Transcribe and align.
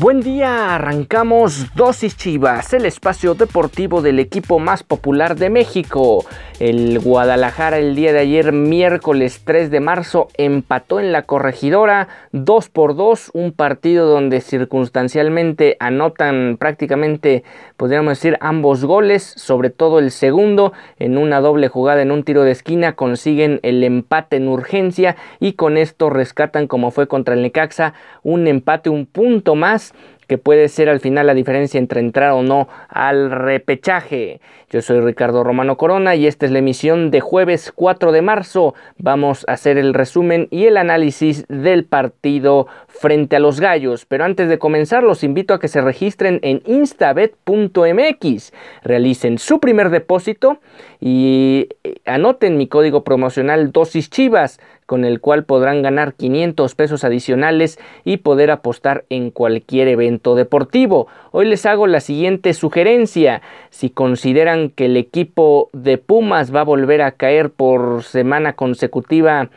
Buen 0.00 0.22
día, 0.22 0.76
arrancamos 0.76 1.74
Dosis 1.74 2.16
Chivas, 2.16 2.72
el 2.72 2.86
espacio 2.86 3.34
deportivo 3.34 4.00
del 4.00 4.18
equipo 4.18 4.58
más 4.58 4.82
popular 4.82 5.36
de 5.36 5.50
México. 5.50 6.24
El 6.60 6.98
Guadalajara 6.98 7.78
el 7.78 7.94
día 7.94 8.12
de 8.12 8.18
ayer, 8.18 8.52
miércoles 8.52 9.40
3 9.46 9.70
de 9.70 9.80
marzo, 9.80 10.28
empató 10.36 11.00
en 11.00 11.10
la 11.10 11.22
corregidora 11.22 12.08
2 12.32 12.68
por 12.68 12.96
2, 12.96 13.30
un 13.32 13.52
partido 13.52 14.06
donde 14.06 14.42
circunstancialmente 14.42 15.78
anotan 15.80 16.58
prácticamente, 16.60 17.44
podríamos 17.78 18.18
decir, 18.18 18.36
ambos 18.42 18.84
goles, 18.84 19.22
sobre 19.22 19.70
todo 19.70 19.98
el 20.00 20.10
segundo, 20.10 20.74
en 20.98 21.16
una 21.16 21.40
doble 21.40 21.68
jugada 21.68 22.02
en 22.02 22.10
un 22.10 22.24
tiro 22.24 22.42
de 22.42 22.50
esquina, 22.50 22.94
consiguen 22.94 23.60
el 23.62 23.82
empate 23.82 24.36
en 24.36 24.46
urgencia 24.46 25.16
y 25.38 25.54
con 25.54 25.78
esto 25.78 26.10
rescatan, 26.10 26.66
como 26.66 26.90
fue 26.90 27.08
contra 27.08 27.32
el 27.32 27.40
Necaxa, 27.40 27.94
un 28.22 28.46
empate, 28.46 28.90
un 28.90 29.06
punto 29.06 29.54
más 29.54 29.94
que 30.30 30.38
puede 30.38 30.68
ser 30.68 30.88
al 30.88 31.00
final 31.00 31.26
la 31.26 31.34
diferencia 31.34 31.76
entre 31.76 31.98
entrar 31.98 32.30
o 32.30 32.44
no 32.44 32.68
al 32.88 33.32
repechaje. 33.32 34.40
Yo 34.70 34.80
soy 34.80 35.00
Ricardo 35.00 35.42
Romano 35.42 35.76
Corona 35.76 36.14
y 36.14 36.28
esta 36.28 36.46
es 36.46 36.52
la 36.52 36.60
emisión 36.60 37.10
de 37.10 37.18
jueves 37.18 37.72
4 37.74 38.12
de 38.12 38.22
marzo. 38.22 38.76
Vamos 38.96 39.44
a 39.48 39.54
hacer 39.54 39.76
el 39.76 39.92
resumen 39.92 40.46
y 40.52 40.66
el 40.66 40.76
análisis 40.76 41.46
del 41.48 41.84
partido 41.84 42.68
frente 43.00 43.36
a 43.36 43.38
los 43.38 43.60
gallos. 43.60 44.04
Pero 44.04 44.24
antes 44.24 44.50
de 44.50 44.58
comenzar 44.58 45.02
los 45.02 45.24
invito 45.24 45.54
a 45.54 45.58
que 45.58 45.68
se 45.68 45.80
registren 45.80 46.38
en 46.42 46.60
instabet.mx, 46.66 48.52
realicen 48.82 49.38
su 49.38 49.58
primer 49.58 49.88
depósito 49.88 50.58
y 51.00 51.68
eh, 51.82 51.94
anoten 52.04 52.58
mi 52.58 52.66
código 52.66 53.02
promocional 53.02 53.72
dosis 53.72 54.10
chivas 54.10 54.60
con 54.84 55.06
el 55.06 55.20
cual 55.20 55.44
podrán 55.44 55.80
ganar 55.80 56.12
500 56.12 56.74
pesos 56.74 57.02
adicionales 57.04 57.78
y 58.04 58.18
poder 58.18 58.50
apostar 58.50 59.04
en 59.08 59.30
cualquier 59.30 59.88
evento 59.88 60.34
deportivo. 60.34 61.06
Hoy 61.32 61.46
les 61.46 61.64
hago 61.64 61.86
la 61.86 62.00
siguiente 62.00 62.52
sugerencia. 62.54 63.40
Si 63.70 63.90
consideran 63.90 64.70
que 64.70 64.86
el 64.86 64.96
equipo 64.96 65.70
de 65.72 65.96
Pumas 65.96 66.54
va 66.54 66.62
a 66.62 66.64
volver 66.64 67.02
a 67.02 67.12
caer 67.12 67.50
por 67.50 68.02
semana 68.02 68.54
consecutiva, 68.54 69.48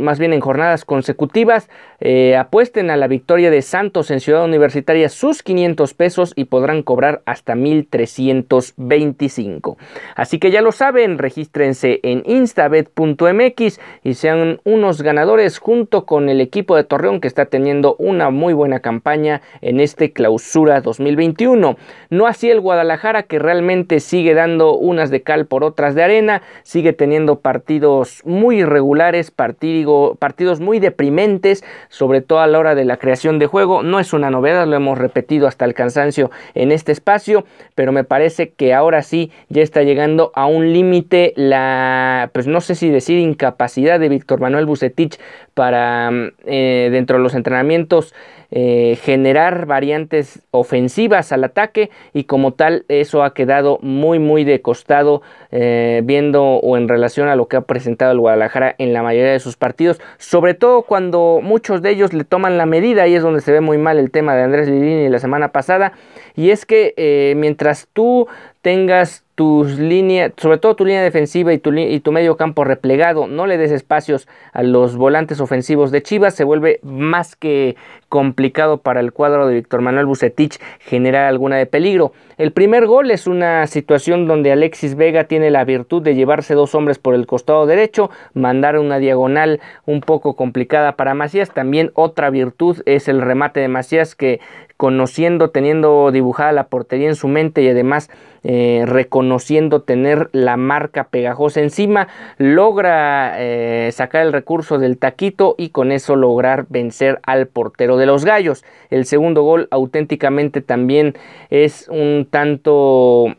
más 0.00 0.18
bien 0.18 0.32
en 0.32 0.40
jornadas 0.40 0.84
consecutivas, 0.84 1.68
eh, 2.00 2.36
apuesten 2.36 2.90
a 2.90 2.96
la 2.96 3.06
victoria 3.06 3.50
de 3.50 3.62
Santos 3.62 4.10
en 4.10 4.20
Ciudad 4.20 4.44
Universitaria 4.44 5.08
sus 5.08 5.42
500 5.42 5.94
pesos 5.94 6.32
y 6.36 6.44
podrán 6.44 6.82
cobrar 6.82 7.22
hasta 7.24 7.54
1325. 7.54 9.78
Así 10.16 10.38
que 10.38 10.50
ya 10.50 10.60
lo 10.60 10.72
saben, 10.72 11.18
regístrense 11.18 12.00
en 12.02 12.22
instabet.mx 12.26 13.80
y 14.02 14.14
sean 14.14 14.60
unos 14.64 15.02
ganadores 15.02 15.58
junto 15.58 16.04
con 16.04 16.28
el 16.28 16.40
equipo 16.40 16.76
de 16.76 16.84
Torreón 16.84 17.20
que 17.20 17.28
está 17.28 17.46
teniendo 17.46 17.96
una 17.98 18.30
muy 18.30 18.52
buena 18.52 18.80
campaña 18.80 19.40
en 19.62 19.80
este 19.80 20.12
clausura 20.12 20.82
2021. 20.98 21.76
No 22.10 22.26
así 22.26 22.50
el 22.50 22.60
Guadalajara 22.60 23.24
que 23.24 23.38
realmente 23.38 24.00
sigue 24.00 24.34
dando 24.34 24.76
unas 24.76 25.10
de 25.10 25.22
cal 25.22 25.46
por 25.46 25.64
otras 25.64 25.94
de 25.94 26.02
arena, 26.02 26.42
sigue 26.62 26.92
teniendo 26.92 27.40
partidos 27.40 28.22
muy 28.24 28.60
irregulares, 28.60 29.30
partidos 29.30 30.60
muy 30.60 30.78
deprimentes, 30.78 31.64
sobre 31.88 32.20
todo 32.20 32.40
a 32.40 32.46
la 32.46 32.58
hora 32.58 32.74
de 32.74 32.84
la 32.84 32.96
creación 32.96 33.38
de 33.38 33.46
juego. 33.46 33.82
No 33.82 34.00
es 34.00 34.12
una 34.12 34.30
novedad, 34.30 34.66
lo 34.66 34.76
hemos 34.76 34.98
repetido 34.98 35.46
hasta 35.46 35.64
el 35.64 35.74
cansancio 35.74 36.30
en 36.54 36.72
este 36.72 36.92
espacio, 36.92 37.44
pero 37.74 37.92
me 37.92 38.04
parece 38.04 38.50
que 38.50 38.74
ahora 38.74 39.02
sí 39.02 39.30
ya 39.48 39.62
está 39.62 39.82
llegando 39.82 40.32
a 40.34 40.46
un 40.46 40.72
límite 40.72 41.32
la, 41.36 42.30
pues 42.32 42.46
no 42.46 42.60
sé 42.60 42.74
si 42.74 42.90
decir 42.90 43.18
incapacidad 43.18 44.00
de 44.00 44.08
Víctor 44.08 44.40
Manuel 44.40 44.66
Bucetich 44.66 45.18
para 45.54 46.10
mm, 46.10 46.28
eh, 46.46 46.88
dentro 46.92 47.16
de 47.16 47.22
los 47.22 47.34
entrenamientos 47.34 48.14
eh, 48.56 48.96
generar 49.02 49.66
variantes 49.66 50.38
ofensivas 50.52 51.32
al 51.32 51.42
ataque 51.42 51.90
y 52.12 52.22
como 52.22 52.52
tal 52.52 52.84
eso 52.86 53.24
ha 53.24 53.34
quedado 53.34 53.80
muy 53.82 54.20
muy 54.20 54.44
de 54.44 54.62
costado 54.62 55.22
eh, 55.50 56.02
viendo 56.04 56.44
o 56.44 56.76
en 56.76 56.86
relación 56.88 57.26
a 57.26 57.34
lo 57.34 57.48
que 57.48 57.56
ha 57.56 57.62
presentado 57.62 58.12
el 58.12 58.20
Guadalajara 58.20 58.76
en 58.78 58.92
la 58.92 59.02
mayoría 59.02 59.32
de 59.32 59.40
sus 59.40 59.56
partidos 59.56 60.00
sobre 60.18 60.54
todo 60.54 60.82
cuando 60.82 61.40
muchos 61.42 61.82
de 61.82 61.90
ellos 61.90 62.12
le 62.12 62.22
toman 62.22 62.56
la 62.56 62.64
medida 62.64 63.08
y 63.08 63.16
es 63.16 63.24
donde 63.24 63.40
se 63.40 63.50
ve 63.50 63.60
muy 63.60 63.76
mal 63.76 63.98
el 63.98 64.12
tema 64.12 64.36
de 64.36 64.44
Andrés 64.44 64.68
Lilini 64.68 65.08
la 65.08 65.18
semana 65.18 65.48
pasada 65.48 65.94
y 66.36 66.50
es 66.50 66.64
que 66.64 67.34
mientras 67.36 67.88
tú 67.92 68.28
tengas 68.62 69.24
tus 69.34 69.78
líneas, 69.78 70.32
sobre 70.36 70.58
todo 70.58 70.76
tu 70.76 70.84
línea 70.84 71.02
defensiva 71.02 71.52
y 71.52 71.58
tu, 71.58 71.72
y 71.72 71.98
tu 72.00 72.12
medio 72.12 72.36
campo 72.36 72.62
replegado, 72.64 73.26
no 73.26 73.46
le 73.46 73.58
des 73.58 73.72
espacios 73.72 74.28
a 74.52 74.62
los 74.62 74.96
volantes 74.96 75.40
ofensivos 75.40 75.90
de 75.90 76.02
Chivas, 76.02 76.34
se 76.34 76.44
vuelve 76.44 76.78
más 76.82 77.34
que 77.34 77.76
complicado 78.14 78.78
para 78.78 79.00
el 79.00 79.12
cuadro 79.12 79.48
de 79.48 79.56
Víctor 79.56 79.80
Manuel 79.80 80.06
Bucetich 80.06 80.60
generar 80.78 81.24
alguna 81.24 81.56
de 81.56 81.66
peligro. 81.66 82.12
El 82.38 82.52
primer 82.52 82.86
gol 82.86 83.10
es 83.10 83.26
una 83.26 83.66
situación 83.66 84.28
donde 84.28 84.52
Alexis 84.52 84.94
Vega 84.94 85.24
tiene 85.24 85.50
la 85.50 85.64
virtud 85.64 86.00
de 86.00 86.14
llevarse 86.14 86.54
dos 86.54 86.76
hombres 86.76 87.00
por 87.00 87.16
el 87.16 87.26
costado 87.26 87.66
derecho, 87.66 88.10
mandar 88.32 88.78
una 88.78 89.00
diagonal 89.00 89.58
un 89.84 90.00
poco 90.00 90.36
complicada 90.36 90.92
para 90.92 91.14
Macías. 91.14 91.50
También 91.50 91.90
otra 91.94 92.30
virtud 92.30 92.82
es 92.86 93.08
el 93.08 93.20
remate 93.20 93.58
de 93.58 93.66
Macías 93.66 94.14
que 94.14 94.38
conociendo, 94.76 95.50
teniendo 95.50 96.10
dibujada 96.12 96.52
la 96.52 96.68
portería 96.68 97.08
en 97.08 97.14
su 97.14 97.26
mente 97.26 97.62
y 97.62 97.68
además 97.68 98.10
eh, 98.46 98.84
reconociendo 98.86 99.80
tener 99.80 100.28
la 100.32 100.58
marca 100.58 101.04
pegajosa 101.04 101.60
encima, 101.60 102.08
logra 102.36 103.36
eh, 103.38 103.90
sacar 103.92 104.26
el 104.26 104.34
recurso 104.34 104.78
del 104.78 104.98
taquito 104.98 105.54
y 105.56 105.70
con 105.70 105.92
eso 105.92 106.14
lograr 106.14 106.66
vencer 106.68 107.20
al 107.22 107.46
portero 107.46 107.96
los 108.06 108.24
gallos. 108.24 108.64
El 108.90 109.04
segundo 109.06 109.42
gol 109.42 109.68
auténticamente 109.70 110.60
también 110.60 111.16
es 111.50 111.88
un 111.88 112.26
tanto 112.30 113.34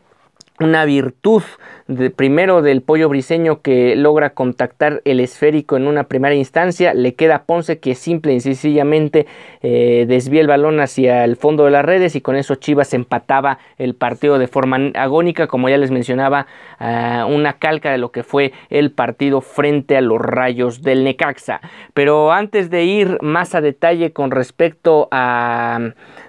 una 0.58 0.84
virtud 0.84 1.42
de, 1.88 2.10
primero 2.10 2.62
del 2.62 2.82
pollo 2.82 3.08
briseño 3.08 3.60
que 3.60 3.96
logra 3.96 4.30
contactar 4.30 5.02
el 5.04 5.20
esférico 5.20 5.76
en 5.76 5.86
una 5.86 6.04
primera 6.04 6.34
instancia, 6.34 6.94
le 6.94 7.14
queda 7.14 7.44
Ponce 7.44 7.78
que 7.78 7.94
simple 7.94 8.34
y 8.34 8.40
sencillamente 8.40 9.26
eh, 9.62 10.04
desvía 10.08 10.40
el 10.40 10.46
balón 10.46 10.80
hacia 10.80 11.24
el 11.24 11.36
fondo 11.36 11.64
de 11.64 11.70
las 11.70 11.84
redes 11.84 12.16
y 12.16 12.20
con 12.20 12.36
eso 12.36 12.56
Chivas 12.56 12.94
empataba 12.94 13.58
el 13.78 13.94
partido 13.94 14.38
de 14.38 14.48
forma 14.48 14.90
agónica, 14.94 15.46
como 15.46 15.68
ya 15.68 15.78
les 15.78 15.90
mencionaba, 15.90 16.46
una 16.78 17.54
calca 17.54 17.90
de 17.90 17.98
lo 17.98 18.10
que 18.10 18.22
fue 18.22 18.52
el 18.68 18.90
partido 18.90 19.40
frente 19.40 19.96
a 19.96 20.00
los 20.00 20.20
rayos 20.20 20.82
del 20.82 21.04
Necaxa. 21.04 21.60
Pero 21.94 22.32
antes 22.32 22.70
de 22.70 22.84
ir 22.84 23.18
más 23.22 23.54
a 23.54 23.60
detalle 23.60 24.12
con 24.12 24.30
respecto 24.30 25.08
a 25.10 25.80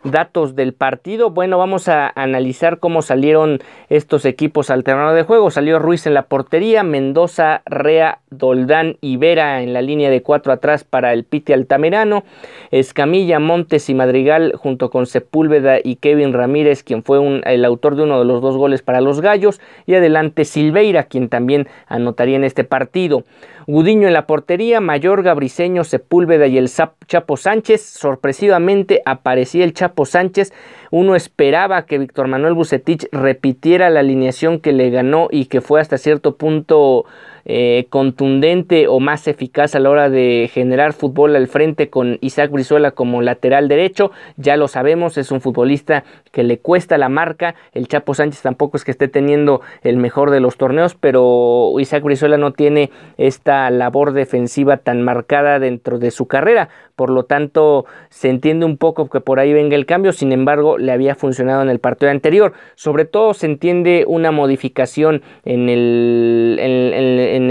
datos 0.03 0.55
del 0.55 0.73
partido, 0.73 1.31
bueno, 1.31 1.57
vamos 1.57 1.89
a 1.89 2.11
analizar 2.15 2.79
cómo 2.79 3.01
salieron 3.01 3.59
estos 3.89 4.25
equipos 4.25 4.69
al 4.69 4.83
terreno 4.83 5.13
de 5.13 5.23
juego 5.23 5.46
salió 5.49 5.79
Ruiz 5.79 6.05
en 6.07 6.13
la 6.13 6.23
portería, 6.23 6.83
Mendoza, 6.83 7.61
Rea, 7.65 8.19
Doldán 8.29 8.97
y 9.01 9.17
Vera 9.17 9.61
en 9.61 9.73
la 9.73 9.81
línea 9.81 10.09
de 10.09 10.21
cuatro 10.21 10.51
atrás 10.51 10.83
para 10.83 11.13
el 11.13 11.23
Piti 11.23 11.53
Altamirano, 11.53 12.23
Escamilla, 12.71 13.39
Montes 13.39 13.89
y 13.89 13.93
Madrigal 13.93 14.53
junto 14.55 14.89
con 14.89 15.05
Sepúlveda 15.05 15.77
y 15.83 15.97
Kevin 15.97 16.33
Ramírez, 16.33 16.83
quien 16.83 17.03
fue 17.03 17.41
el 17.45 17.65
autor 17.65 17.95
de 17.95 18.03
uno 18.03 18.19
de 18.19 18.25
los 18.25 18.41
dos 18.41 18.57
goles 18.57 18.81
para 18.81 19.01
los 19.01 19.21
Gallos, 19.21 19.61
y 19.85 19.95
adelante 19.95 20.45
Silveira, 20.45 21.03
quien 21.03 21.29
también 21.29 21.67
anotaría 21.87 22.35
en 22.35 22.43
este 22.43 22.63
partido. 22.63 23.23
Gudiño 23.69 24.07
en 24.07 24.13
la 24.13 24.27
portería, 24.27 24.79
Mayor, 24.79 25.23
Gabriseño, 25.23 25.83
Sepúlveda 25.83 26.47
y 26.47 26.57
el 26.57 26.69
Chapo 27.05 27.35
Sánchez. 27.35 27.81
Sorpresivamente 27.81 29.01
aparecía 29.03 29.65
el 29.65 29.73
Chapo 29.73 30.05
Sánchez. 30.05 30.53
Uno 30.89 31.15
esperaba 31.15 31.85
que 31.85 31.97
Víctor 31.97 32.29
Manuel 32.29 32.53
Bucetich 32.53 33.09
repitiera 33.11 33.89
la 33.89 33.99
alineación 33.99 34.61
que 34.61 34.71
le 34.71 34.89
ganó 34.89 35.27
y 35.29 35.47
que 35.47 35.59
fue 35.59 35.81
hasta 35.81 35.97
cierto 35.97 36.37
punto 36.37 37.03
eh, 37.49 37.87
contundente 37.89 38.89
o 38.89 38.99
más 38.99 39.25
eficaz 39.25 39.73
a 39.73 39.79
la 39.79 39.89
hora 39.89 40.09
de 40.09 40.49
generar 40.53 40.91
fútbol 40.91 41.33
al 41.33 41.47
frente 41.47 41.89
con 41.89 42.17
Isaac 42.19 42.51
Brizuela 42.51 42.91
como 42.91 43.21
lateral 43.21 43.69
derecho. 43.69 44.11
Ya 44.35 44.57
lo 44.57 44.67
sabemos, 44.67 45.17
es 45.17 45.31
un 45.31 45.39
futbolista 45.39 46.03
que 46.33 46.43
le 46.43 46.59
cuesta 46.59 46.97
la 46.97 47.07
marca. 47.07 47.55
El 47.71 47.87
Chapo 47.87 48.13
Sánchez 48.13 48.41
tampoco 48.41 48.75
es 48.75 48.83
que 48.83 48.91
esté 48.91 49.07
teniendo 49.07 49.61
el 49.81 49.95
mejor 49.95 50.29
de 50.29 50.41
los 50.41 50.57
torneos, 50.57 50.95
pero 50.95 51.71
Isaac 51.79 52.03
Brizuela 52.03 52.37
no 52.37 52.51
tiene 52.51 52.91
esta 53.17 53.69
labor 53.69 54.11
defensiva 54.11 54.75
tan 54.75 55.01
marcada 55.01 55.59
dentro 55.59 55.99
de 55.99 56.11
su 56.11 56.27
carrera. 56.27 56.67
Por 56.97 57.11
lo 57.11 57.25
tanto, 57.25 57.85
se 58.09 58.27
entiende 58.27 58.65
un 58.65 58.77
poco 58.77 59.07
que 59.07 59.21
por 59.21 59.39
ahí 59.39 59.53
venga 59.53 59.75
el 59.75 59.85
cambio, 59.85 60.13
sin 60.13 60.31
embargo, 60.31 60.79
le 60.79 60.91
había 60.91 61.13
funcionado 61.13 61.61
en 61.61 61.69
el 61.69 61.79
partido 61.79 62.11
anterior. 62.11 62.53
Sobre 62.73 63.05
todo 63.05 63.35
se 63.35 63.45
entiende 63.45 64.03
una 64.07 64.31
modificación 64.31 65.21
en 65.45 65.69
el, 65.69 66.57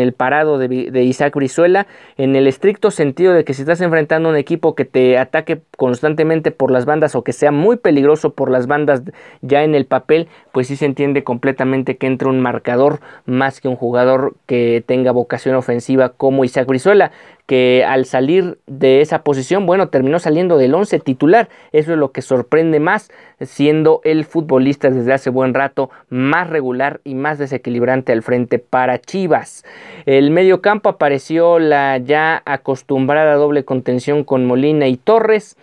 el 0.00 0.12
parado 0.12 0.58
de, 0.58 1.02
Isaac 1.02 1.34
Brizuela, 1.34 1.86
en 2.16 2.36
el 2.36 2.46
estricto 2.46 2.90
sentido 2.90 3.32
de 3.32 3.44
que 3.44 3.54
si 3.54 3.62
estás 3.62 3.80
enfrentando 3.80 4.28
a 4.28 4.32
un 4.32 4.38
equipo 4.38 4.74
que 4.74 4.84
te 4.84 5.18
ataque 5.18 5.60
constantemente 5.76 6.50
por 6.50 6.70
las 6.70 6.84
bandas 6.84 7.14
o 7.14 7.24
que 7.24 7.32
sea 7.32 7.52
muy 7.52 7.76
peligroso 7.76 8.34
por 8.34 8.50
las 8.50 8.66
bandas 8.66 9.02
ya 9.40 9.62
en 9.62 9.74
el 9.74 9.86
papel, 9.86 10.28
pues 10.52 10.66
sí 10.66 10.76
se 10.76 10.86
entiende 10.86 11.24
completamente 11.24 11.96
que 11.96 12.06
entra 12.06 12.28
un 12.28 12.40
marcador 12.40 13.00
más 13.24 13.60
que 13.60 13.68
un 13.68 13.76
jugador 13.76 14.34
que 14.46 14.82
tenga 14.86 15.12
vocación 15.12 15.54
ofensiva 15.54 16.10
como 16.10 16.44
Isaac 16.44 16.66
Brizuela 16.66 17.12
que 17.46 17.84
al 17.86 18.04
salir 18.04 18.58
de 18.66 19.00
esa 19.00 19.22
posición, 19.22 19.66
bueno, 19.66 19.88
terminó 19.88 20.18
saliendo 20.18 20.58
del 20.58 20.74
11 20.74 20.98
titular. 20.98 21.48
Eso 21.72 21.92
es 21.92 21.98
lo 21.98 22.10
que 22.10 22.22
sorprende 22.22 22.80
más, 22.80 23.10
siendo 23.40 24.00
el 24.04 24.24
futbolista 24.24 24.90
desde 24.90 25.12
hace 25.12 25.30
buen 25.30 25.54
rato 25.54 25.90
más 26.08 26.50
regular 26.50 27.00
y 27.04 27.14
más 27.14 27.38
desequilibrante 27.38 28.12
al 28.12 28.22
frente 28.22 28.58
para 28.58 29.00
Chivas. 29.00 29.64
El 30.06 30.30
medio 30.30 30.60
campo 30.60 30.88
apareció 30.88 31.58
la 31.58 31.98
ya 31.98 32.42
acostumbrada 32.44 33.34
doble 33.34 33.64
contención 33.64 34.24
con 34.24 34.44
Molina 34.44 34.88
y 34.88 34.96
Torres 34.96 35.56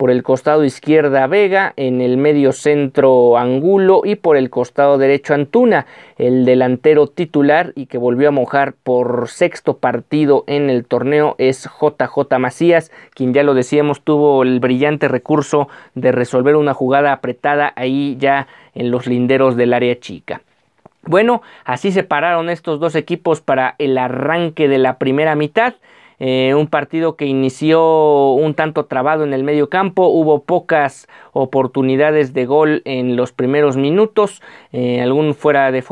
por 0.00 0.10
el 0.10 0.22
costado 0.22 0.64
izquierda 0.64 1.26
Vega, 1.26 1.74
en 1.76 2.00
el 2.00 2.16
medio 2.16 2.52
centro 2.52 3.36
Angulo 3.36 4.00
y 4.02 4.14
por 4.14 4.38
el 4.38 4.48
costado 4.48 4.96
derecho 4.96 5.34
Antuna, 5.34 5.84
el 6.16 6.46
delantero 6.46 7.06
titular 7.06 7.74
y 7.76 7.84
que 7.84 7.98
volvió 7.98 8.28
a 8.28 8.30
mojar 8.30 8.72
por 8.72 9.28
sexto 9.28 9.76
partido 9.76 10.44
en 10.46 10.70
el 10.70 10.86
torneo 10.86 11.34
es 11.36 11.68
JJ 11.78 12.38
Macías, 12.38 12.90
quien 13.12 13.34
ya 13.34 13.42
lo 13.42 13.52
decíamos 13.52 14.00
tuvo 14.00 14.42
el 14.42 14.58
brillante 14.58 15.06
recurso 15.06 15.68
de 15.94 16.12
resolver 16.12 16.56
una 16.56 16.72
jugada 16.72 17.12
apretada 17.12 17.74
ahí 17.76 18.16
ya 18.18 18.46
en 18.74 18.90
los 18.90 19.06
linderos 19.06 19.54
del 19.54 19.74
área 19.74 20.00
chica. 20.00 20.40
Bueno, 21.02 21.42
así 21.66 21.92
se 21.92 22.04
pararon 22.04 22.48
estos 22.48 22.80
dos 22.80 22.94
equipos 22.94 23.42
para 23.42 23.74
el 23.78 23.98
arranque 23.98 24.66
de 24.66 24.78
la 24.78 24.96
primera 24.96 25.34
mitad. 25.34 25.74
Eh, 26.22 26.54
un 26.54 26.66
partido 26.66 27.16
que 27.16 27.24
inició 27.24 28.32
un 28.34 28.52
tanto 28.52 28.84
trabado 28.84 29.24
en 29.24 29.32
el 29.32 29.42
medio 29.42 29.70
campo, 29.70 30.08
hubo 30.08 30.42
pocas 30.44 31.08
oportunidades 31.32 32.34
de 32.34 32.44
gol 32.44 32.82
en 32.84 33.16
los 33.16 33.32
primeros 33.32 33.78
minutos, 33.78 34.42
eh, 34.72 35.00
algún, 35.00 35.34
fuera 35.34 35.72
de 35.72 35.82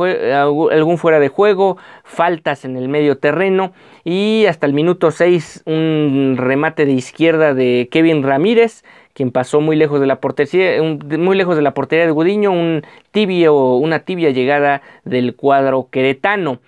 algún 0.70 0.98
fuera 0.98 1.18
de 1.18 1.28
juego, 1.28 1.78
faltas 2.04 2.66
en 2.66 2.76
el 2.76 2.90
medio 2.90 3.16
terreno 3.16 3.72
y 4.04 4.44
hasta 4.46 4.66
el 4.66 4.74
minuto 4.74 5.10
6 5.10 5.62
un 5.64 6.36
remate 6.36 6.84
de 6.84 6.92
izquierda 6.92 7.54
de 7.54 7.88
Kevin 7.90 8.22
Ramírez 8.22 8.84
quien 9.14 9.32
pasó 9.32 9.60
muy 9.60 9.74
lejos 9.74 9.98
de 9.98 10.06
la 10.06 10.20
portería, 10.20 10.80
muy 10.80 11.36
lejos 11.36 11.56
de 11.56 11.62
la 11.62 11.74
portería 11.74 12.06
de 12.06 12.12
Gudiño, 12.12 12.52
un 12.52 12.84
tibio, 13.10 13.74
una 13.74 13.98
tibia 13.98 14.30
llegada 14.30 14.80
del 15.04 15.34
cuadro 15.34 15.88
queretano 15.90 16.60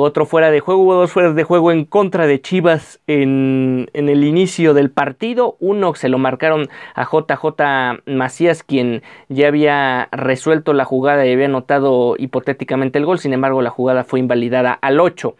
otro 0.00 0.26
fuera 0.26 0.50
de 0.50 0.60
juego, 0.60 0.82
hubo 0.82 0.94
dos 0.94 1.12
fueras 1.12 1.34
de 1.34 1.44
juego 1.44 1.70
en 1.70 1.84
contra 1.84 2.26
de 2.26 2.40
Chivas 2.40 3.00
en, 3.06 3.90
el 3.92 4.24
inicio 4.24 4.74
del 4.74 4.90
partido, 4.90 5.56
uno 5.60 5.94
se 5.94 6.08
lo 6.08 6.18
marcaron 6.18 6.68
a 6.94 7.04
JJ 7.04 8.02
Macías, 8.06 8.62
quien 8.62 9.02
ya 9.28 9.48
había 9.48 10.08
resuelto 10.12 10.72
la 10.72 10.84
jugada 10.84 11.26
y 11.26 11.32
había 11.32 11.46
anotado 11.46 12.16
hipotéticamente 12.18 12.98
el 12.98 13.06
gol, 13.06 13.18
sin 13.18 13.32
embargo 13.32 13.60
la 13.62 13.70
jugada 13.70 14.04
fue 14.04 14.20
invalidada 14.20 14.72
al 14.72 15.00
8. 15.00 15.34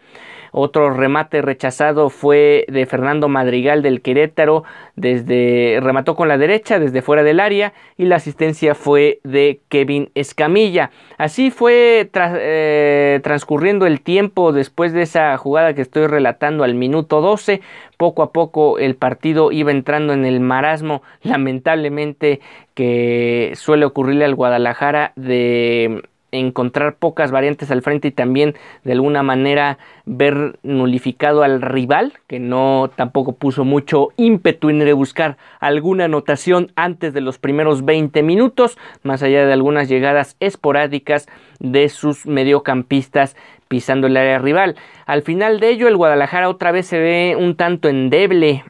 Otro 0.55 0.91
remate 0.91 1.41
rechazado 1.41 2.11
fue 2.11 2.65
de 2.69 2.85
Fernando 2.85 3.27
Madrigal 3.27 3.81
del 3.81 4.03
Querétaro, 4.03 4.63
desde 4.95 5.79
remató 5.81 6.15
con 6.15 6.27
la 6.27 6.37
derecha 6.37 6.77
desde 6.77 7.01
fuera 7.01 7.23
del 7.23 7.39
área 7.39 7.73
y 7.97 8.05
la 8.05 8.17
asistencia 8.17 8.75
fue 8.75 9.19
de 9.23 9.61
Kevin 9.67 10.11
Escamilla. 10.13 10.91
Así 11.17 11.49
fue 11.49 12.07
eh, 12.13 13.19
transcurriendo 13.23 13.87
el 13.87 14.01
tiempo 14.01 14.51
después 14.51 14.93
de 14.93 15.01
esa 15.01 15.35
jugada 15.37 15.73
que 15.73 15.81
estoy 15.81 16.05
relatando 16.05 16.63
al 16.63 16.75
minuto 16.75 17.19
12. 17.21 17.61
Poco 17.97 18.21
a 18.21 18.31
poco 18.31 18.77
el 18.77 18.95
partido 18.95 19.51
iba 19.51 19.71
entrando 19.71 20.13
en 20.13 20.23
el 20.23 20.39
marasmo, 20.39 21.01
lamentablemente 21.23 22.41
que 22.75 23.53
suele 23.55 23.85
ocurrirle 23.85 24.25
al 24.25 24.35
Guadalajara 24.35 25.13
de 25.15 26.03
encontrar 26.33 26.95
pocas 26.95 27.31
variantes 27.31 27.71
al 27.71 27.81
frente 27.81 28.09
y 28.09 28.11
también 28.11 28.55
de 28.83 28.93
alguna 28.93 29.23
manera 29.23 29.77
ver 30.05 30.59
nulificado 30.63 31.43
al 31.43 31.61
rival, 31.61 32.13
que 32.27 32.39
no 32.39 32.91
tampoco 32.95 33.33
puso 33.33 33.63
mucho 33.63 34.09
ímpetu 34.17 34.69
en 34.69 34.83
buscar 34.95 35.37
alguna 35.59 36.05
anotación 36.05 36.71
antes 36.75 37.13
de 37.13 37.21
los 37.21 37.37
primeros 37.37 37.85
20 37.85 38.21
minutos, 38.23 38.77
más 39.03 39.23
allá 39.23 39.45
de 39.45 39.53
algunas 39.53 39.87
llegadas 39.87 40.35
esporádicas 40.39 41.27
de 41.59 41.89
sus 41.89 42.25
mediocampistas 42.25 43.35
pisando 43.67 44.07
el 44.07 44.17
área 44.17 44.39
rival. 44.39 44.75
Al 45.05 45.23
final 45.23 45.59
de 45.59 45.69
ello, 45.69 45.87
el 45.87 45.97
Guadalajara 45.97 46.49
otra 46.49 46.71
vez 46.71 46.85
se 46.85 46.99
ve 46.99 47.35
un 47.39 47.55
tanto 47.55 47.89
endeble 47.89 48.63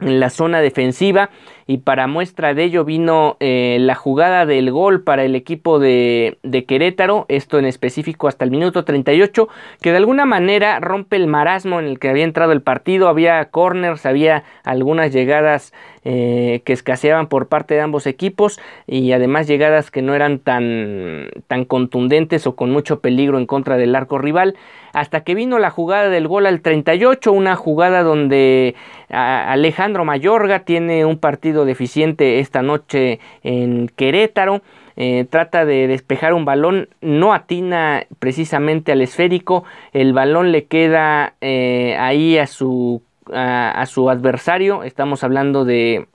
en 0.00 0.20
la 0.20 0.30
zona 0.30 0.60
defensiva 0.60 1.30
y 1.66 1.78
para 1.78 2.06
muestra 2.06 2.54
de 2.54 2.64
ello 2.64 2.84
vino 2.84 3.36
eh, 3.40 3.78
la 3.80 3.94
jugada 3.94 4.46
del 4.46 4.70
gol 4.70 5.02
para 5.02 5.24
el 5.24 5.34
equipo 5.34 5.78
de, 5.78 6.38
de, 6.42 6.64
Querétaro, 6.64 7.26
esto 7.28 7.58
en 7.58 7.64
específico 7.64 8.28
hasta 8.28 8.44
el 8.44 8.52
minuto 8.52 8.84
38, 8.84 9.48
que 9.80 9.90
de 9.90 9.96
alguna 9.96 10.26
manera 10.26 10.78
rompe 10.78 11.16
el 11.16 11.26
marasmo 11.26 11.80
en 11.80 11.86
el 11.86 11.98
que 11.98 12.08
había 12.08 12.24
entrado 12.24 12.52
el 12.52 12.62
partido, 12.62 13.08
había 13.08 13.44
corners, 13.50 14.06
había 14.06 14.44
algunas 14.62 15.12
llegadas 15.12 15.72
eh, 16.04 16.62
que 16.64 16.72
escaseaban 16.72 17.26
por 17.26 17.48
parte 17.48 17.74
de 17.74 17.80
ambos 17.80 18.06
equipos 18.06 18.60
y 18.86 19.10
además 19.10 19.48
llegadas 19.48 19.90
que 19.90 20.02
no 20.02 20.14
eran 20.14 20.38
tan, 20.38 21.30
tan 21.48 21.64
contundentes 21.64 22.46
o 22.46 22.54
con 22.54 22.70
mucho 22.70 23.00
peligro 23.00 23.38
en 23.38 23.46
contra 23.46 23.76
del 23.76 23.96
arco 23.96 24.18
rival, 24.18 24.54
hasta 24.96 25.20
que 25.20 25.34
vino 25.34 25.58
la 25.58 25.68
jugada 25.68 26.08
del 26.08 26.26
gol 26.26 26.46
al 26.46 26.62
38, 26.62 27.30
una 27.30 27.54
jugada 27.54 28.02
donde 28.02 28.74
Alejandro 29.10 30.06
Mayorga 30.06 30.60
tiene 30.60 31.04
un 31.04 31.18
partido 31.18 31.66
deficiente 31.66 32.38
esta 32.38 32.62
noche 32.62 33.20
en 33.42 33.88
Querétaro. 33.94 34.62
Eh, 34.96 35.26
trata 35.28 35.66
de 35.66 35.86
despejar 35.86 36.32
un 36.32 36.46
balón, 36.46 36.88
no 37.02 37.34
atina 37.34 38.06
precisamente 38.18 38.92
al 38.92 39.02
esférico, 39.02 39.64
el 39.92 40.14
balón 40.14 40.50
le 40.50 40.64
queda 40.64 41.34
eh, 41.42 41.94
ahí 41.98 42.38
a 42.38 42.46
su, 42.46 43.02
a, 43.30 43.84
su 43.84 44.08
adversario, 44.08 44.82
estamos 44.82 45.22
hablando 45.22 45.66
de 45.66 46.06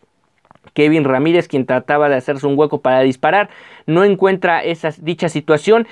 Kevin 0.74 1.04
Ramírez, 1.04 1.48
quien 1.48 1.68
trataba 1.68 2.10
de 2.10 2.16
hacerse 2.16 2.48
un 2.48 2.58
hueco 2.58 2.82
para 2.82 3.02
disparar, 3.02 3.52
no 3.86 4.04
encuentra 4.04 4.64
esa 4.64 4.90
dicha 5.00 5.30
situación, 5.30 5.86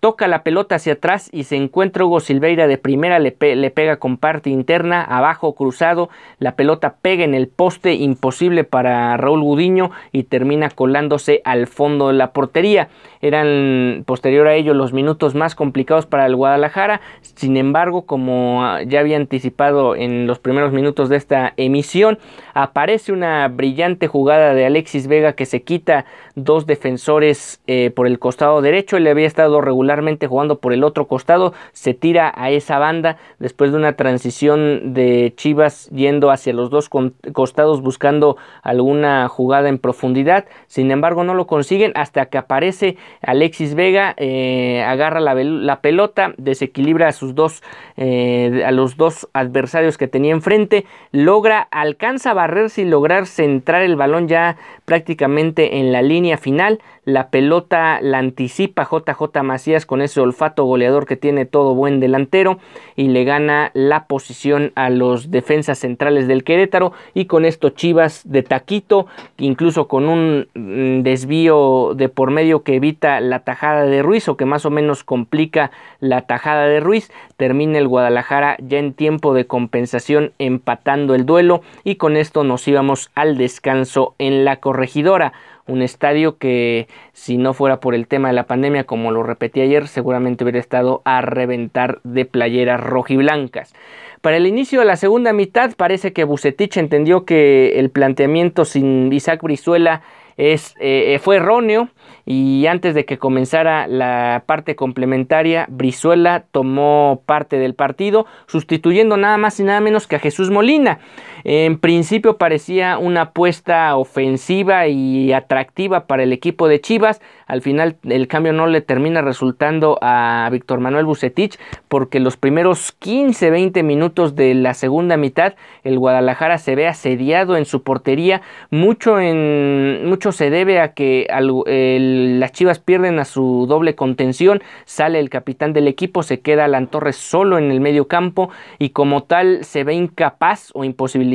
toca 0.00 0.28
la 0.28 0.42
pelota 0.42 0.76
hacia 0.76 0.94
atrás 0.94 1.28
y 1.30 1.44
se 1.44 1.56
encuentra 1.56 2.04
Hugo 2.04 2.20
Silveira 2.20 2.66
de 2.66 2.78
primera, 2.78 3.18
le, 3.18 3.30
pega 3.32 3.96
con 3.98 4.16
parte 4.16 4.48
interna, 4.48 5.04
abajo 5.04 5.54
cruzado, 5.54 6.08
la 6.38 6.56
pelota 6.56 6.96
pega 7.02 7.22
en 7.22 7.34
el 7.34 7.48
poste, 7.48 7.94
imposible 7.94 8.64
para 8.64 9.16
Raúl 9.18 9.42
Gudiño 9.42 9.90
y 10.10 10.24
termina 10.24 10.70
colándose 10.70 11.42
al 11.44 11.66
fondo 11.66 12.08
de 12.08 12.14
la 12.14 12.32
portería. 12.32 12.88
Eran 13.20 14.04
posterior 14.06 14.46
a 14.46 14.54
ello 14.54 14.72
los 14.72 14.94
minutos 14.94 15.34
más 15.34 15.54
complicados 15.54 16.06
para 16.06 16.24
el 16.24 16.34
Guadalajara, 16.34 17.02
sin 17.20 17.58
embargo, 17.58 18.06
como 18.06 18.64
ya 18.86 19.00
había 19.00 19.18
anticipado 19.18 19.94
en 19.94 20.26
los 20.26 20.38
primeros 20.38 20.72
minutos 20.72 21.10
de 21.10 21.16
esta 21.16 21.52
emisión, 21.58 22.18
aparece 22.54 23.12
una 23.12 23.46
brillante 23.48 24.06
jugada 24.06 24.54
de 24.54 24.64
Alexis 24.64 25.06
Vega 25.06 25.34
que 25.34 25.44
se 25.44 25.62
quita 25.62 26.06
dos 26.34 26.64
defensores 26.64 27.60
eh, 27.66 27.90
por 27.94 28.06
el 28.06 28.18
costado 28.18 28.62
derecho, 28.62 28.96
él 28.96 29.06
había 29.06 29.26
estado 29.26 29.60
regular 29.60 29.89
jugando 30.28 30.58
por 30.58 30.72
el 30.72 30.84
otro 30.84 31.06
costado, 31.06 31.52
se 31.72 31.94
tira 31.94 32.32
a 32.36 32.50
esa 32.50 32.78
banda 32.78 33.16
después 33.38 33.72
de 33.72 33.78
una 33.78 33.94
transición 33.94 34.94
de 34.94 35.32
Chivas 35.36 35.88
yendo 35.90 36.30
hacia 36.30 36.52
los 36.52 36.70
dos 36.70 36.88
costados 37.32 37.82
buscando 37.82 38.36
alguna 38.62 39.28
jugada 39.28 39.68
en 39.68 39.78
profundidad, 39.78 40.46
sin 40.66 40.90
embargo 40.90 41.24
no 41.24 41.34
lo 41.34 41.46
consiguen 41.46 41.92
hasta 41.94 42.26
que 42.26 42.38
aparece 42.38 42.96
Alexis 43.22 43.74
Vega, 43.74 44.14
eh, 44.16 44.82
agarra 44.86 45.20
la, 45.20 45.80
pelota, 45.80 46.34
desequilibra 46.36 47.08
a 47.08 47.12
sus 47.12 47.34
dos, 47.34 47.62
eh, 47.96 48.62
a 48.66 48.70
los 48.70 48.96
dos 48.96 49.28
adversarios 49.32 49.98
que 49.98 50.08
tenía 50.08 50.32
enfrente, 50.32 50.84
logra, 51.12 51.60
alcanza 51.70 52.30
a 52.30 52.34
barrerse 52.34 52.82
y 52.82 52.84
lograr 52.84 53.26
centrar 53.26 53.82
el 53.82 53.96
balón 53.96 54.28
ya 54.28 54.56
prácticamente 54.84 55.78
en 55.78 55.92
la 55.92 56.02
línea 56.02 56.36
final, 56.36 56.80
la 57.04 57.30
pelota 57.30 58.00
la 58.00 58.18
anticipa 58.18 58.88
JJ 58.90 59.42
Macías 59.42 59.79
con 59.86 60.02
ese 60.02 60.20
olfato 60.20 60.64
goleador 60.64 61.06
que 61.06 61.16
tiene 61.16 61.46
todo 61.46 61.74
buen 61.74 62.00
delantero 62.00 62.58
y 62.96 63.08
le 63.08 63.24
gana 63.24 63.70
la 63.74 64.06
posición 64.06 64.72
a 64.74 64.90
los 64.90 65.30
defensas 65.30 65.78
centrales 65.78 66.28
del 66.28 66.44
Querétaro. 66.44 66.92
Y 67.14 67.26
con 67.26 67.44
esto 67.44 67.70
Chivas 67.70 68.22
de 68.24 68.42
taquito, 68.42 69.06
incluso 69.38 69.88
con 69.88 70.08
un 70.08 70.48
mm, 70.54 71.02
desvío 71.02 71.94
de 71.94 72.08
por 72.08 72.30
medio 72.30 72.62
que 72.62 72.76
evita 72.76 73.20
la 73.20 73.40
tajada 73.40 73.84
de 73.84 74.02
Ruiz 74.02 74.28
o 74.28 74.36
que 74.36 74.44
más 74.44 74.66
o 74.66 74.70
menos 74.70 75.04
complica 75.04 75.70
la 76.00 76.22
tajada 76.22 76.66
de 76.66 76.80
Ruiz, 76.80 77.10
termina 77.36 77.78
el 77.78 77.88
Guadalajara 77.88 78.56
ya 78.60 78.78
en 78.78 78.92
tiempo 78.92 79.34
de 79.34 79.46
compensación 79.46 80.32
empatando 80.38 81.14
el 81.14 81.26
duelo. 81.26 81.62
Y 81.84 81.96
con 81.96 82.16
esto 82.16 82.44
nos 82.44 82.66
íbamos 82.68 83.10
al 83.14 83.36
descanso 83.36 84.14
en 84.18 84.44
la 84.44 84.56
corregidora 84.56 85.32
un 85.66 85.82
estadio 85.82 86.38
que 86.38 86.88
si 87.12 87.36
no 87.36 87.54
fuera 87.54 87.80
por 87.80 87.94
el 87.94 88.06
tema 88.06 88.28
de 88.28 88.34
la 88.34 88.46
pandemia, 88.46 88.84
como 88.84 89.10
lo 89.10 89.22
repetí 89.22 89.60
ayer, 89.60 89.88
seguramente 89.88 90.44
hubiera 90.44 90.58
estado 90.58 91.02
a 91.04 91.20
reventar 91.20 92.00
de 92.04 92.24
playeras 92.24 92.80
rojiblancas. 92.80 93.74
Para 94.20 94.36
el 94.36 94.46
inicio 94.46 94.80
de 94.80 94.86
la 94.86 94.96
segunda 94.96 95.32
mitad 95.32 95.72
parece 95.76 96.12
que 96.12 96.24
Bucetich 96.24 96.76
entendió 96.76 97.24
que 97.24 97.78
el 97.78 97.90
planteamiento 97.90 98.64
sin 98.64 99.12
Isaac 99.12 99.42
Brizuela 99.42 100.02
es, 100.36 100.74
eh, 100.80 101.18
fue 101.22 101.36
erróneo 101.36 101.88
y 102.32 102.68
antes 102.68 102.94
de 102.94 103.04
que 103.04 103.18
comenzara 103.18 103.88
la 103.88 104.44
parte 104.46 104.76
complementaria, 104.76 105.66
Brizuela 105.68 106.44
tomó 106.52 107.24
parte 107.26 107.58
del 107.58 107.74
partido, 107.74 108.24
sustituyendo 108.46 109.16
nada 109.16 109.36
más 109.36 109.58
y 109.58 109.64
nada 109.64 109.80
menos 109.80 110.06
que 110.06 110.14
a 110.14 110.20
Jesús 110.20 110.48
Molina. 110.48 111.00
En 111.42 111.80
principio 111.80 112.38
parecía 112.38 112.98
una 112.98 113.22
apuesta 113.22 113.96
ofensiva 113.96 114.86
y 114.86 115.32
atractiva 115.32 116.06
para 116.06 116.22
el 116.22 116.32
equipo 116.32 116.68
de 116.68 116.80
Chivas. 116.80 117.20
Al 117.50 117.62
final 117.62 117.96
el 118.04 118.28
cambio 118.28 118.52
no 118.52 118.66
le 118.66 118.80
termina 118.80 119.22
resultando 119.22 119.98
a 120.02 120.48
Víctor 120.52 120.80
Manuel 120.80 121.04
Bucetich 121.04 121.58
porque 121.88 122.20
los 122.20 122.36
primeros 122.36 122.98
15-20 123.00 123.82
minutos 123.82 124.34
de 124.34 124.54
la 124.54 124.74
segunda 124.74 125.16
mitad 125.16 125.54
el 125.84 125.98
Guadalajara 125.98 126.58
se 126.58 126.74
ve 126.74 126.86
asediado 126.86 127.56
en 127.56 127.64
su 127.64 127.82
portería. 127.82 128.42
Mucho, 128.70 129.20
en, 129.20 130.06
mucho 130.06 130.32
se 130.32 130.50
debe 130.50 130.80
a 130.80 130.94
que 130.94 131.26
las 131.30 132.52
Chivas 132.52 132.78
pierden 132.78 133.18
a 133.18 133.24
su 133.24 133.66
doble 133.68 133.94
contención. 133.94 134.62
Sale 134.84 135.20
el 135.20 135.30
capitán 135.30 135.72
del 135.72 135.88
equipo, 135.88 136.22
se 136.22 136.40
queda 136.40 136.64
Alan 136.64 136.86
Torres 136.86 137.16
solo 137.16 137.58
en 137.58 137.70
el 137.70 137.80
medio 137.80 138.08
campo 138.08 138.50
y 138.78 138.90
como 138.90 139.22
tal 139.22 139.64
se 139.64 139.84
ve 139.84 139.94
incapaz 139.94 140.70
o 140.74 140.84
imposible 140.84 141.30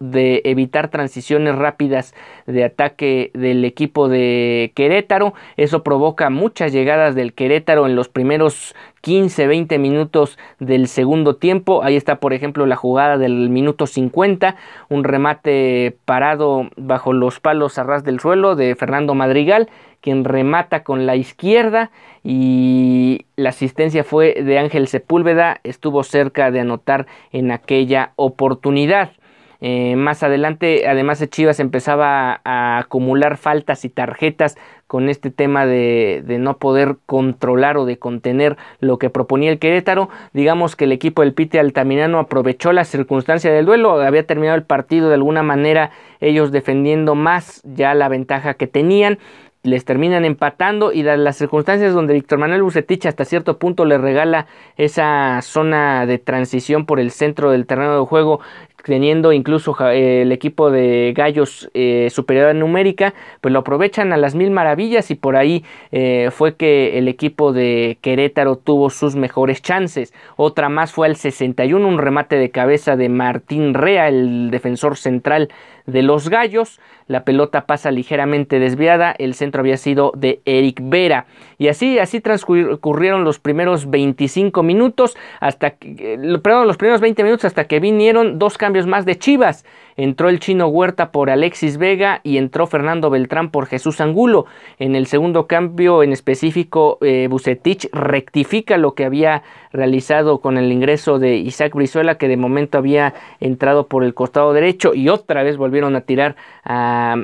de 0.00 0.42
evitar 0.44 0.88
transiciones 0.88 1.54
rápidas 1.56 2.14
de 2.46 2.64
ataque 2.64 3.30
del 3.34 3.64
equipo 3.64 4.08
de 4.08 4.72
Querétaro. 4.74 5.34
Eso 5.56 5.82
provoca 5.82 6.30
muchas 6.30 6.72
llegadas 6.72 7.14
del 7.14 7.32
Querétaro 7.32 7.86
en 7.86 7.96
los 7.96 8.08
primeros 8.08 8.74
15, 9.00 9.46
20 9.46 9.78
minutos 9.78 10.38
del 10.58 10.88
segundo 10.88 11.36
tiempo. 11.36 11.82
Ahí 11.82 11.96
está, 11.96 12.20
por 12.20 12.32
ejemplo, 12.32 12.66
la 12.66 12.76
jugada 12.76 13.18
del 13.18 13.48
minuto 13.50 13.86
50, 13.86 14.56
un 14.88 15.04
remate 15.04 15.96
parado 16.04 16.68
bajo 16.76 17.12
los 17.12 17.40
palos 17.40 17.78
a 17.78 17.84
ras 17.84 18.04
del 18.04 18.20
suelo 18.20 18.56
de 18.56 18.74
Fernando 18.74 19.14
Madrigal, 19.14 19.70
quien 20.00 20.24
remata 20.24 20.84
con 20.84 21.06
la 21.06 21.16
izquierda 21.16 21.90
y 22.22 23.26
la 23.36 23.50
asistencia 23.50 24.04
fue 24.04 24.34
de 24.42 24.58
Ángel 24.58 24.88
Sepúlveda, 24.88 25.60
estuvo 25.64 26.02
cerca 26.02 26.50
de 26.50 26.60
anotar 26.60 27.06
en 27.32 27.50
aquella 27.50 28.12
oportunidad. 28.16 29.12
Eh, 29.60 29.96
más 29.96 30.22
adelante, 30.22 30.88
además 30.88 31.18
de 31.18 31.28
Chivas 31.28 31.60
empezaba 31.60 32.40
a, 32.44 32.78
acumular 32.78 33.36
faltas 33.36 33.84
y 33.84 33.88
tarjetas 33.88 34.56
con 34.86 35.08
este 35.08 35.30
tema 35.30 35.66
de, 35.66 36.22
no 36.38 36.58
poder 36.58 36.96
controlar 37.06 37.76
o 37.76 37.86
de 37.86 37.98
contener 37.98 38.56
lo 38.80 38.98
que 38.98 39.10
proponía 39.10 39.50
el 39.50 39.58
Querétaro. 39.58 40.08
Digamos 40.32 40.76
que 40.76 40.84
el 40.84 40.92
equipo 40.92 41.22
del 41.22 41.34
Pite 41.34 41.58
Altamirano 41.58 42.18
aprovechó 42.18 42.72
la 42.72 42.84
circunstancia 42.84 43.52
del 43.52 43.66
duelo, 43.66 44.00
había 44.00 44.26
terminado 44.26 44.56
el 44.56 44.64
partido 44.64 45.08
de 45.08 45.14
alguna 45.14 45.42
manera 45.42 45.90
ellos 46.20 46.52
defendiendo 46.52 47.14
más 47.14 47.62
ya 47.64 47.94
la 47.94 48.08
ventaja 48.08 48.54
que 48.54 48.66
tenían 48.66 49.18
les 49.66 49.84
terminan 49.84 50.24
empatando 50.24 50.92
y 50.92 51.02
las 51.02 51.36
circunstancias 51.36 51.92
donde 51.92 52.14
Víctor 52.14 52.38
Manuel 52.38 52.62
Bucetich 52.62 53.06
hasta 53.06 53.24
cierto 53.24 53.58
punto 53.58 53.84
le 53.84 53.98
regala 53.98 54.46
esa 54.76 55.40
zona 55.42 56.06
de 56.06 56.18
transición 56.18 56.86
por 56.86 57.00
el 57.00 57.10
centro 57.10 57.50
del 57.50 57.66
terreno 57.66 57.98
de 57.98 58.06
juego 58.06 58.40
teniendo 58.86 59.32
incluso 59.32 59.76
el 59.90 60.30
equipo 60.30 60.70
de 60.70 61.12
Gallos 61.14 61.68
eh, 61.74 62.08
superior 62.10 62.54
numérica, 62.54 63.14
pues 63.40 63.52
lo 63.52 63.58
aprovechan 63.58 64.12
a 64.12 64.16
las 64.16 64.36
mil 64.36 64.52
maravillas 64.52 65.10
y 65.10 65.16
por 65.16 65.34
ahí 65.34 65.64
eh, 65.90 66.30
fue 66.30 66.54
que 66.54 66.96
el 66.96 67.08
equipo 67.08 67.52
de 67.52 67.98
Querétaro 68.00 68.56
tuvo 68.56 68.90
sus 68.90 69.16
mejores 69.16 69.60
chances. 69.60 70.14
Otra 70.36 70.68
más 70.68 70.92
fue 70.92 71.08
al 71.08 71.16
61, 71.16 71.86
un 71.86 71.98
remate 71.98 72.36
de 72.36 72.50
cabeza 72.50 72.94
de 72.94 73.08
Martín 73.08 73.74
Rea, 73.74 74.06
el 74.06 74.52
defensor 74.52 74.96
central 74.96 75.48
de 75.86 76.02
los 76.02 76.28
Gallos. 76.28 76.80
La 77.08 77.24
pelota 77.24 77.66
pasa 77.66 77.92
ligeramente 77.92 78.58
desviada, 78.58 79.14
el 79.18 79.34
centro 79.34 79.60
había 79.60 79.76
sido 79.76 80.12
de 80.16 80.40
Eric 80.44 80.80
Vera. 80.82 81.26
Y 81.56 81.68
así, 81.68 82.00
así 82.00 82.20
transcurrieron 82.20 83.22
los 83.22 83.38
primeros 83.38 83.88
25 83.88 84.64
minutos, 84.64 85.16
hasta 85.40 85.70
que, 85.70 86.14
eh, 86.14 86.38
perdón, 86.42 86.66
los 86.66 86.76
primeros 86.76 87.00
20 87.00 87.22
minutos 87.22 87.44
hasta 87.44 87.64
que 87.64 87.78
vinieron 87.78 88.40
dos 88.40 88.58
más 88.84 89.06
de 89.06 89.16
Chivas. 89.16 89.64
Entró 89.96 90.28
el 90.28 90.40
chino 90.40 90.66
Huerta 90.66 91.10
por 91.10 91.30
Alexis 91.30 91.78
Vega 91.78 92.20
y 92.22 92.36
entró 92.36 92.66
Fernando 92.66 93.08
Beltrán 93.08 93.50
por 93.50 93.64
Jesús 93.64 94.02
Angulo. 94.02 94.44
En 94.78 94.94
el 94.94 95.06
segundo 95.06 95.46
cambio 95.46 96.02
en 96.02 96.12
específico, 96.12 96.98
eh, 97.00 97.28
Bucetich 97.30 97.88
rectifica 97.92 98.76
lo 98.76 98.94
que 98.94 99.06
había 99.06 99.42
realizado 99.72 100.40
con 100.40 100.58
el 100.58 100.70
ingreso 100.70 101.18
de 101.18 101.36
Isaac 101.36 101.74
Brizuela, 101.74 102.18
que 102.18 102.28
de 102.28 102.36
momento 102.36 102.76
había 102.76 103.14
entrado 103.40 103.86
por 103.86 104.04
el 104.04 104.12
costado 104.12 104.52
derecho 104.52 104.92
y 104.92 105.08
otra 105.08 105.42
vez 105.42 105.56
volvieron 105.56 105.96
a 105.96 106.02
tirar 106.02 106.36
a 106.64 107.16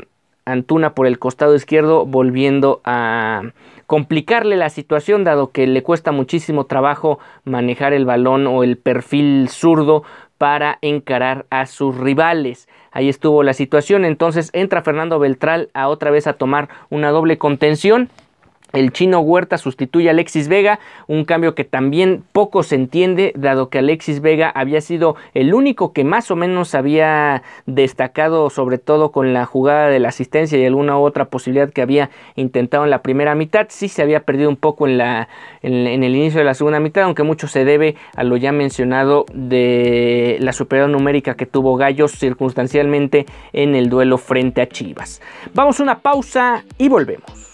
Antuna 0.45 0.95
por 0.95 1.07
el 1.07 1.21
costado 1.21 1.55
izquierdo, 1.55 2.05
volviendo 2.05 2.81
a 2.85 3.43
complicarle 3.87 4.57
la 4.57 4.71
situación, 4.71 5.23
dado 5.23 5.53
que 5.53 5.67
le 5.67 5.83
cuesta 5.85 6.11
muchísimo 6.11 6.65
trabajo 6.65 7.21
manejar 7.45 7.93
el 7.93 8.07
balón 8.07 8.47
o 8.49 8.65
el 8.65 8.77
perfil 8.77 9.49
zurdo 9.49 10.03
para 10.43 10.79
encarar 10.83 11.47
a 11.51 11.67
sus 11.67 11.97
rivales. 11.97 12.69
Ahí 12.91 13.09
estuvo 13.09 13.45
la 13.45 13.53
situación, 13.53 14.05
entonces 14.05 14.51
entra 14.53 14.83
Fernando 14.83 15.21
Beltrán 15.21 15.69
a 15.73 15.87
otra 15.87 16.11
vez 16.11 16.27
a 16.27 16.33
tomar 16.33 16.69
una 16.91 17.11
doble 17.11 17.39
contención 17.39 18.11
el 18.73 18.93
chino 18.93 19.21
Huerta 19.21 19.59
sustituye 19.59 20.09
a 20.09 20.13
Alexis 20.13 20.49
Vega, 20.49 20.81
un 21.07 21.25
cambio 21.25 21.55
que 21.55 21.65
también 21.65 22.25
poco 22.33 22.63
se 22.63 22.75
entiende, 22.75 23.33
dado 23.37 23.69
que 23.69 23.79
Alexis 23.79 24.21
Vega 24.21 24.51
había 24.51 24.81
sido 24.81 25.17
el 25.35 25.55
único 25.55 25.93
que 25.93 26.05
más 26.05 26.31
o 26.31 26.37
menos 26.37 26.75
había 26.75 27.43
destacado, 27.67 28.51
sobre 28.51 28.79
todo 28.79 29.13
con 29.13 29.33
la 29.35 29.47
jugada 29.47 29.89
de 29.89 29.99
la 29.99 30.09
asistencia 30.09 30.59
y 30.59 30.65
alguna 30.65 30.99
otra 30.99 31.27
posibilidad 31.27 31.71
que 31.71 31.83
había 31.83 32.11
intentado 32.37 32.85
en 32.85 32.91
la 32.91 33.03
primera 33.03 33.35
mitad. 33.35 33.67
Sí 33.69 33.89
se 33.89 34.03
había 34.03 34.21
perdido 34.21 34.49
un 34.49 34.57
poco 34.57 34.87
en, 34.87 34.99
la, 34.99 35.29
en, 35.63 36.03
el 36.03 36.17
inicio 36.17 36.39
de 36.39 36.45
la 36.45 36.55
segunda 36.55 36.81
mitad, 36.81 37.05
aunque 37.05 37.23
mucho 37.23 37.49
se 37.49 37.65
debe 37.65 37.97
a 38.17 38.25
lo 38.25 38.37
ya 38.37 38.53
mencionado 38.53 39.27
de 39.33 40.39
la 40.41 40.53
superior 40.53 40.89
numérica 40.89 41.35
que 41.35 41.47
tuvo 41.47 41.77
Gallos 41.77 42.13
circunstancialmente 42.13 43.27
en 43.53 43.75
el 43.75 43.89
duelo 43.89 44.19
frente 44.19 44.63
a 44.63 44.69
Chivas. 44.69 45.21
Vamos 45.55 45.81
a 45.81 45.83
una 45.83 45.99
pausa 46.01 46.65
y 46.79 46.89
volvemos. 46.89 47.52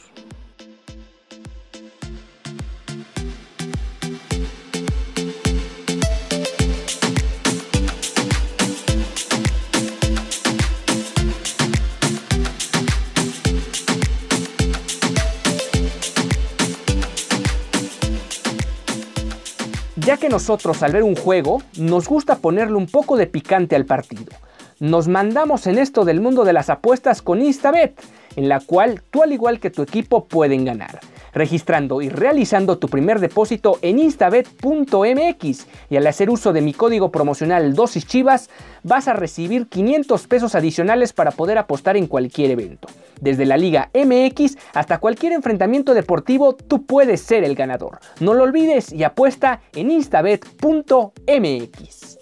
Ya 20.08 20.16
que 20.16 20.30
nosotros 20.30 20.82
al 20.82 20.92
ver 20.92 21.02
un 21.02 21.14
juego 21.14 21.60
nos 21.76 22.08
gusta 22.08 22.38
ponerle 22.38 22.76
un 22.76 22.86
poco 22.86 23.18
de 23.18 23.26
picante 23.26 23.76
al 23.76 23.84
partido. 23.84 24.32
Nos 24.80 25.06
mandamos 25.06 25.66
en 25.66 25.76
esto 25.76 26.06
del 26.06 26.22
mundo 26.22 26.46
de 26.46 26.54
las 26.54 26.70
apuestas 26.70 27.20
con 27.20 27.42
Instabet, 27.42 28.00
en 28.34 28.48
la 28.48 28.60
cual 28.60 29.02
tú 29.10 29.22
al 29.22 29.34
igual 29.34 29.60
que 29.60 29.68
tu 29.68 29.82
equipo 29.82 30.24
pueden 30.24 30.64
ganar 30.64 31.00
registrando 31.38 32.02
y 32.02 32.10
realizando 32.10 32.78
tu 32.78 32.88
primer 32.88 33.20
depósito 33.20 33.78
en 33.80 34.00
instabet.mx 34.00 35.66
y 35.88 35.96
al 35.96 36.06
hacer 36.06 36.28
uso 36.28 36.52
de 36.52 36.60
mi 36.60 36.74
código 36.74 37.10
promocional 37.10 37.74
dosis 37.74 38.06
chivas 38.06 38.50
vas 38.82 39.08
a 39.08 39.14
recibir 39.14 39.68
500 39.68 40.26
pesos 40.26 40.54
adicionales 40.54 41.12
para 41.12 41.30
poder 41.30 41.56
apostar 41.56 41.96
en 41.96 42.08
cualquier 42.08 42.50
evento. 42.50 42.88
Desde 43.20 43.46
la 43.46 43.56
Liga 43.56 43.90
MX 43.94 44.58
hasta 44.74 44.98
cualquier 44.98 45.32
enfrentamiento 45.32 45.94
deportivo 45.94 46.54
tú 46.54 46.84
puedes 46.84 47.20
ser 47.20 47.44
el 47.44 47.54
ganador. 47.54 48.00
No 48.20 48.34
lo 48.34 48.44
olvides 48.44 48.92
y 48.92 49.04
apuesta 49.04 49.60
en 49.74 49.90
instabet.mx. 49.90 52.17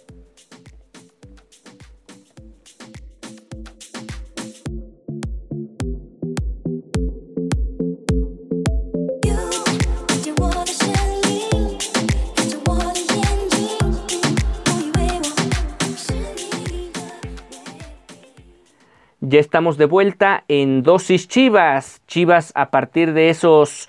Ya 19.29 19.41
estamos 19.41 19.77
de 19.77 19.87
vuelta 19.87 20.45
en 20.47 20.85
dosis 20.85 21.27
Chivas. 21.27 22.01
Chivas 22.07 22.53
a 22.55 22.71
partir 22.71 23.13
de 23.13 23.29
esos 23.29 23.89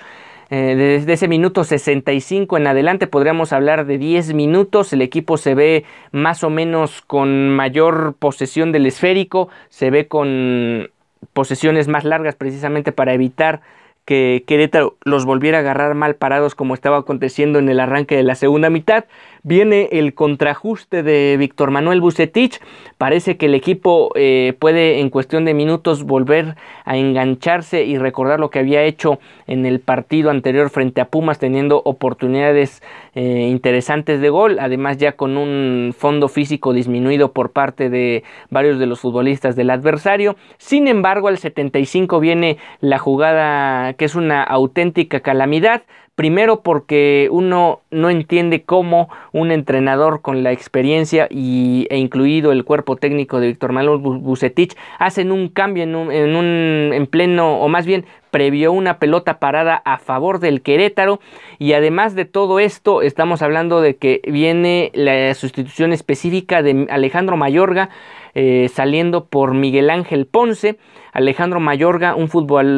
desde 0.49 1.11
eh, 1.11 1.13
ese 1.13 1.27
minuto 1.27 1.63
65 1.63 2.57
en 2.57 2.65
adelante 2.65 3.05
podríamos 3.05 3.53
hablar 3.53 3.85
de 3.85 3.99
10 3.99 4.33
minutos. 4.33 4.93
El 4.93 5.03
equipo 5.03 5.37
se 5.37 5.53
ve 5.53 5.85
más 6.11 6.43
o 6.43 6.49
menos 6.49 7.03
con 7.03 7.49
mayor 7.49 8.15
posesión 8.17 8.71
del 8.71 8.87
esférico, 8.87 9.49
se 9.69 9.91
ve 9.91 10.07
con 10.07 10.89
posesiones 11.33 11.87
más 11.87 12.03
largas 12.03 12.33
precisamente 12.33 12.91
para 12.91 13.13
evitar 13.13 13.61
que 14.07 14.45
Querétaro 14.47 14.95
los 15.03 15.25
volviera 15.25 15.57
a 15.57 15.61
agarrar 15.61 15.93
mal 15.93 16.15
parados 16.15 16.55
como 16.55 16.73
estaba 16.73 16.99
aconteciendo 16.99 17.59
en 17.59 17.67
el 17.67 17.81
arranque 17.81 18.15
de 18.15 18.23
la 18.23 18.35
segunda 18.35 18.69
mitad. 18.69 19.03
Viene 19.43 19.89
el 19.91 20.13
contrajuste 20.13 21.03
de 21.03 21.35
Víctor 21.37 21.71
Manuel 21.71 21.99
Bucetich. 21.99 22.61
Parece 22.97 23.35
que 23.35 23.47
el 23.47 23.53
equipo 23.53 24.13
eh, 24.15 24.53
puede 24.59 25.01
en 25.01 25.09
cuestión 25.09 25.43
de 25.43 25.53
minutos 25.53 26.03
volver 26.03 26.55
a 26.85 26.95
engancharse 26.95 27.83
y 27.83 27.97
recordar 27.97 28.39
lo 28.39 28.49
que 28.49 28.59
había 28.59 28.83
hecho 28.83 29.19
en 29.45 29.65
el 29.65 29.81
partido 29.81 30.29
anterior 30.29 30.69
frente 30.69 31.01
a 31.01 31.09
Pumas, 31.09 31.37
teniendo 31.37 31.81
oportunidades 31.83 32.81
eh, 33.19 33.47
interesantes 33.49 34.21
de 34.21 34.29
gol. 34.29 34.59
Además, 34.59 34.97
ya 34.97 35.13
con 35.13 35.37
un 35.37 35.91
fondo 35.97 36.27
físico 36.27 36.71
disminuido 36.71 37.31
por 37.33 37.51
parte 37.51 37.89
de 37.89 38.23
varios 38.51 38.77
de 38.77 38.85
los 38.85 38.99
futbolistas 38.99 39.55
del 39.55 39.71
adversario. 39.71 40.35
Sin 40.59 40.87
embargo, 40.87 41.27
al 41.27 41.39
75 41.39 42.19
viene 42.19 42.57
la 42.79 42.99
jugada 42.99 43.93
que 43.93 44.05
es 44.05 44.13
una 44.13 44.43
auténtica 44.43 45.21
calamidad. 45.21 45.81
Primero 46.13 46.61
porque 46.61 47.27
uno 47.31 47.81
no 47.89 48.11
entiende 48.11 48.63
cómo 48.63 49.09
un 49.31 49.49
entrenador 49.49 50.21
con 50.21 50.43
la 50.43 50.51
experiencia 50.51 51.27
y, 51.31 51.87
e 51.89 51.97
incluido 51.97 52.51
el 52.51 52.65
cuerpo 52.65 52.97
técnico 52.97 53.39
de 53.39 53.47
Víctor 53.47 53.71
Manuel 53.71 53.97
Bucetich 53.97 54.75
hacen 54.99 55.31
un 55.31 55.47
cambio 55.47 55.83
en, 55.83 55.95
un, 55.95 56.11
en, 56.11 56.35
un, 56.35 56.91
en 56.93 57.07
pleno, 57.07 57.59
o 57.59 57.67
más 57.67 57.87
bien 57.87 58.05
previó 58.37 58.71
una 58.71 58.99
pelota 58.99 59.39
parada 59.39 59.81
a 59.83 59.97
favor 59.97 60.37
del 60.37 60.61
Querétaro 60.61 61.19
y 61.57 61.73
además 61.73 62.13
de 62.13 62.25
todo 62.25 62.59
esto 62.59 63.01
estamos 63.01 63.41
hablando 63.41 63.81
de 63.81 63.95
que 63.95 64.21
viene 64.27 64.91
la 64.93 65.33
sustitución 65.33 65.91
específica 65.91 66.61
de 66.61 66.85
Alejandro 66.91 67.35
Mayorga 67.35 67.89
eh, 68.35 68.69
saliendo 68.71 69.25
por 69.25 69.55
Miguel 69.55 69.89
Ángel 69.89 70.27
Ponce 70.27 70.77
Alejandro 71.13 71.59
Mayorga 71.59 72.13
un, 72.13 72.29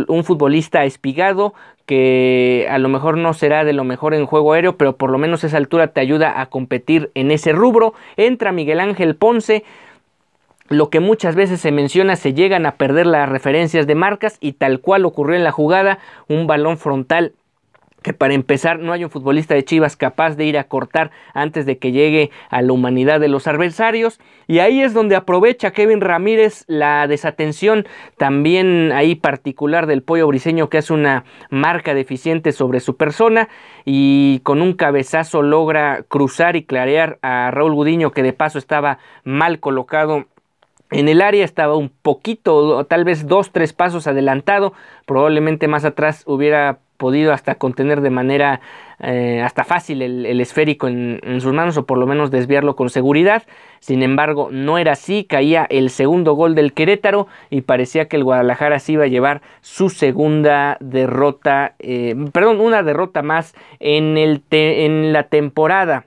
un 0.07 0.23
futbolista 0.23 0.85
espigado 0.85 1.53
que 1.85 2.65
a 2.69 2.77
lo 2.77 2.87
mejor 2.87 3.17
no 3.17 3.33
será 3.33 3.65
de 3.65 3.73
lo 3.73 3.83
mejor 3.83 4.13
en 4.13 4.27
juego 4.27 4.53
aéreo, 4.53 4.77
pero 4.77 4.95
por 4.95 5.09
lo 5.09 5.17
menos 5.17 5.43
esa 5.43 5.57
altura 5.57 5.87
te 5.87 5.99
ayuda 5.99 6.39
a 6.39 6.45
competir 6.45 7.11
en 7.15 7.31
ese 7.31 7.51
rubro. 7.51 7.95
Entra 8.15 8.53
Miguel 8.53 8.79
Ángel 8.79 9.15
Ponce, 9.15 9.65
lo 10.69 10.89
que 10.89 10.99
muchas 10.99 11.35
veces 11.35 11.59
se 11.59 11.71
menciona, 11.71 12.15
se 12.15 12.33
llegan 12.33 12.65
a 12.65 12.75
perder 12.75 13.07
las 13.07 13.27
referencias 13.27 13.87
de 13.87 13.95
marcas 13.95 14.37
y 14.39 14.53
tal 14.53 14.79
cual 14.79 15.05
ocurrió 15.05 15.35
en 15.35 15.43
la 15.43 15.51
jugada, 15.51 15.99
un 16.27 16.47
balón 16.47 16.77
frontal 16.77 17.33
que 18.01 18.13
para 18.13 18.33
empezar 18.33 18.79
no 18.79 18.93
hay 18.93 19.03
un 19.03 19.09
futbolista 19.09 19.53
de 19.55 19.65
Chivas 19.65 19.97
capaz 19.97 20.35
de 20.35 20.45
ir 20.45 20.57
a 20.57 20.65
cortar 20.65 21.11
antes 21.33 21.65
de 21.65 21.77
que 21.77 21.91
llegue 21.91 22.31
a 22.49 22.61
la 22.61 22.71
humanidad 22.71 23.19
de 23.19 23.27
los 23.27 23.47
adversarios. 23.47 24.19
Y 24.47 24.59
ahí 24.59 24.81
es 24.81 24.93
donde 24.93 25.15
aprovecha 25.15 25.71
Kevin 25.71 26.01
Ramírez 26.01 26.63
la 26.67 27.07
desatención 27.07 27.87
también 28.17 28.91
ahí 28.93 29.15
particular 29.15 29.85
del 29.85 30.01
pollo 30.01 30.27
briseño 30.27 30.69
que 30.69 30.77
hace 30.77 30.93
una 30.93 31.25
marca 31.49 31.93
deficiente 31.93 32.51
sobre 32.51 32.79
su 32.79 32.95
persona 32.95 33.49
y 33.85 34.39
con 34.43 34.61
un 34.61 34.73
cabezazo 34.73 35.41
logra 35.41 36.03
cruzar 36.07 36.55
y 36.55 36.63
clarear 36.63 37.19
a 37.21 37.51
Raúl 37.51 37.73
Gudiño 37.73 38.11
que 38.11 38.23
de 38.23 38.33
paso 38.33 38.59
estaba 38.59 38.99
mal 39.23 39.59
colocado 39.59 40.25
en 40.91 41.07
el 41.07 41.21
área 41.21 41.45
estaba 41.45 41.75
un 41.75 41.89
poquito, 41.89 42.83
tal 42.85 43.03
vez 43.03 43.27
dos, 43.27 43.51
tres 43.51 43.73
pasos 43.73 44.07
adelantado, 44.07 44.73
probablemente 45.05 45.67
más 45.67 45.85
atrás 45.85 46.23
hubiera 46.25 46.79
podido 46.99 47.31
hasta 47.31 47.55
contener 47.55 48.01
de 48.01 48.09
manera 48.09 48.59
eh, 48.99 49.41
hasta 49.41 49.63
fácil 49.63 50.01
el, 50.01 50.41
esférico 50.41 50.89
en, 50.89 51.21
sus 51.39 51.53
manos 51.53 51.77
o 51.77 51.85
por 51.85 51.97
lo 51.97 52.05
menos 52.05 52.29
desviarlo 52.29 52.75
con 52.75 52.89
seguridad. 52.89 53.43
Sin 53.79 54.03
embargo, 54.03 54.49
no 54.51 54.77
era 54.77 54.91
así, 54.91 55.23
caía 55.23 55.65
el 55.69 55.91
segundo 55.91 56.33
gol 56.33 56.55
del 56.55 56.73
Querétaro 56.73 57.27
y 57.49 57.61
parecía 57.61 58.09
que 58.09 58.17
el 58.17 58.25
Guadalajara 58.25 58.79
se 58.79 58.91
iba 58.91 59.05
a 59.05 59.07
llevar 59.07 59.41
su 59.61 59.89
segunda 59.89 60.75
derrota, 60.81 61.75
eh, 61.79 62.15
perdón, 62.33 62.59
una 62.59 62.83
derrota 62.83 63.21
más 63.21 63.55
en, 63.79 64.17
el 64.17 64.43
en 64.51 65.13
la 65.13 65.23
temporada. 65.23 66.03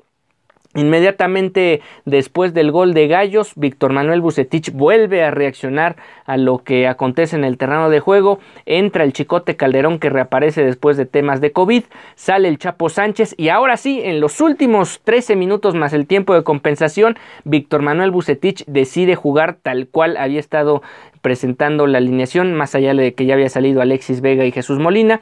Inmediatamente 0.75 1.83
después 2.07 2.55
del 2.55 2.71
gol 2.71 2.95
de 2.95 3.07
Gallos, 3.07 3.53
Víctor 3.57 3.93
Manuel 3.93 4.23
Bucetich 4.23 4.73
vuelve 4.73 5.23
a 5.23 5.31
reaccionar 5.31 5.97
a 6.25 6.39
lo 6.39 6.59
que 6.59 6.89
acontece 6.89 7.37
en 7.37 7.45
el 7.45 7.59
terreno 7.59 7.91
de 7.91 8.01
juego. 8.01 8.39
Entra 8.65 9.05
el 9.05 9.13
Chicote 9.13 9.57
Calderón 9.57 9.99
que 9.99 10.09
reaparece 10.09 10.65
después 10.65 10.97
de 10.97 11.05
temas 11.05 11.43
de 11.43 11.53
COVID. 11.53 11.85
Sale 12.15 12.49
el 12.49 12.59
Chapo 12.59 12.89
Sánchez 12.89 13.35
y 13.37 13.51
ahora 13.51 13.77
sí, 13.77 14.01
en 14.03 14.21
los 14.21 14.41
últimos 14.41 15.01
13 15.05 15.37
minutos 15.37 15.75
más 15.75 15.93
el 15.93 16.07
tiempo 16.07 16.35
de 16.35 16.43
compensación, 16.43 17.19
Víctor 17.45 17.83
Manuel 17.83 18.11
Bucetich 18.11 18.65
decide 18.67 19.15
jugar 19.15 19.59
tal 19.63 19.89
cual 19.89 20.17
había 20.17 20.41
estado 20.41 20.83
presentando 21.21 21.87
la 21.87 21.99
alineación, 21.99 22.55
más 22.55 22.75
allá 22.75 22.95
de 22.95 23.15
que 23.15 23.27
ya 23.27 23.35
había 23.35 23.49
salido 23.49 23.83
Alexis 23.83 24.23
Vega 24.23 24.45
y 24.45 24.53
Jesús 24.53 24.79
Molina 24.79 25.21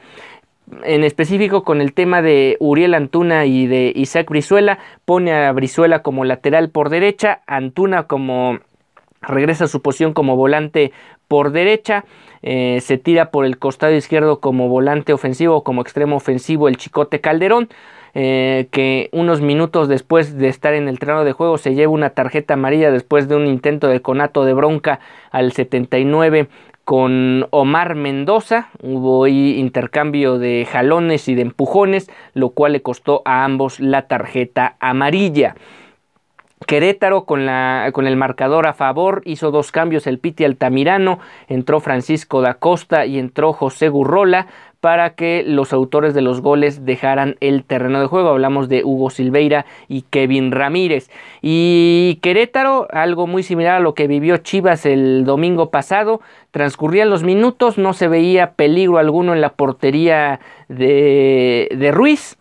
en 0.83 1.03
específico 1.03 1.63
con 1.63 1.81
el 1.81 1.93
tema 1.93 2.21
de 2.21 2.57
Uriel 2.59 2.93
Antuna 2.93 3.45
y 3.45 3.67
de 3.67 3.91
Isaac 3.95 4.29
Brizuela, 4.29 4.79
pone 5.05 5.33
a 5.33 5.51
Brizuela 5.51 6.01
como 6.01 6.25
lateral 6.25 6.69
por 6.69 6.89
derecha, 6.89 7.41
Antuna 7.47 8.03
como 8.03 8.59
regresa 9.21 9.65
a 9.65 9.67
su 9.67 9.81
posición 9.81 10.13
como 10.13 10.35
volante 10.35 10.91
por 11.27 11.51
derecha, 11.51 12.05
eh, 12.41 12.79
se 12.81 12.97
tira 12.97 13.31
por 13.31 13.45
el 13.45 13.57
costado 13.57 13.93
izquierdo 13.93 14.39
como 14.39 14.67
volante 14.67 15.13
ofensivo, 15.13 15.63
como 15.63 15.81
extremo 15.81 16.15
ofensivo 16.15 16.67
el 16.67 16.77
Chicote 16.77 17.21
Calderón. 17.21 17.69
Eh, 18.13 18.67
que 18.71 19.07
unos 19.13 19.39
minutos 19.39 19.87
después 19.87 20.37
de 20.37 20.49
estar 20.49 20.73
en 20.73 20.89
el 20.89 20.99
terreno 20.99 21.23
de 21.23 21.31
juego 21.31 21.57
se 21.57 21.75
lleva 21.75 21.93
una 21.93 22.09
tarjeta 22.09 22.55
amarilla 22.55 22.91
después 22.91 23.29
de 23.29 23.37
un 23.37 23.47
intento 23.47 23.87
de 23.87 24.01
conato 24.01 24.43
de 24.43 24.53
bronca 24.53 24.99
al 25.31 25.53
79 25.53 26.49
con 26.91 27.47
Omar 27.51 27.95
Mendoza. 27.95 28.67
Hubo 28.83 29.25
intercambio 29.25 30.37
de 30.39 30.67
jalones 30.69 31.29
y 31.29 31.35
de 31.35 31.43
empujones, 31.43 32.11
lo 32.33 32.49
cual 32.49 32.73
le 32.73 32.81
costó 32.81 33.21
a 33.23 33.45
ambos 33.45 33.79
la 33.79 34.09
tarjeta 34.09 34.75
amarilla. 34.81 35.55
Querétaro 36.67 37.23
con, 37.23 37.45
la, 37.45 37.91
con, 37.93 38.07
el 38.07 38.17
marcador 38.17 38.67
a 38.67 38.73
favor 38.73 39.21
hizo 39.23 39.51
dos 39.51 39.71
cambios 39.71 40.05
el 40.05 40.19
Piti 40.19 40.43
Altamirano, 40.43 41.19
entró 41.47 41.79
Francisco 41.79 42.41
da 42.41 42.55
Costa 42.55 43.05
y 43.05 43.19
entró 43.19 43.53
José 43.53 43.87
Gurrola 43.87 44.47
para 44.81 45.11
que 45.13 45.43
los 45.45 45.73
autores 45.73 46.13
de 46.13 46.21
los 46.21 46.41
goles 46.41 46.85
dejaran 46.85 47.37
el 47.39 47.63
terreno 47.63 48.01
de 48.01 48.07
juego. 48.07 48.29
Hablamos 48.29 48.67
de 48.67 48.83
Hugo 48.83 49.11
Silveira 49.11 49.65
y 49.87 50.01
Kevin 50.01 50.51
Ramírez. 50.51 51.09
Y 51.41 52.19
Querétaro, 52.21 52.87
algo 52.91 53.27
muy 53.27 53.43
similar 53.43 53.75
a 53.75 53.79
lo 53.79 53.93
que 53.93 54.07
vivió 54.07 54.37
Chivas 54.37 54.87
el 54.87 55.23
domingo 55.23 55.69
pasado, 55.69 56.19
transcurrían 56.49 57.11
los 57.11 57.23
minutos, 57.23 57.77
no 57.77 57.93
se 57.93 58.07
veía 58.07 58.53
peligro 58.53 58.97
alguno 58.97 59.33
en 59.33 59.41
la 59.41 59.53
portería 59.53 60.39
de, 60.67 61.69
de 61.77 61.91
Ruiz 61.91 62.37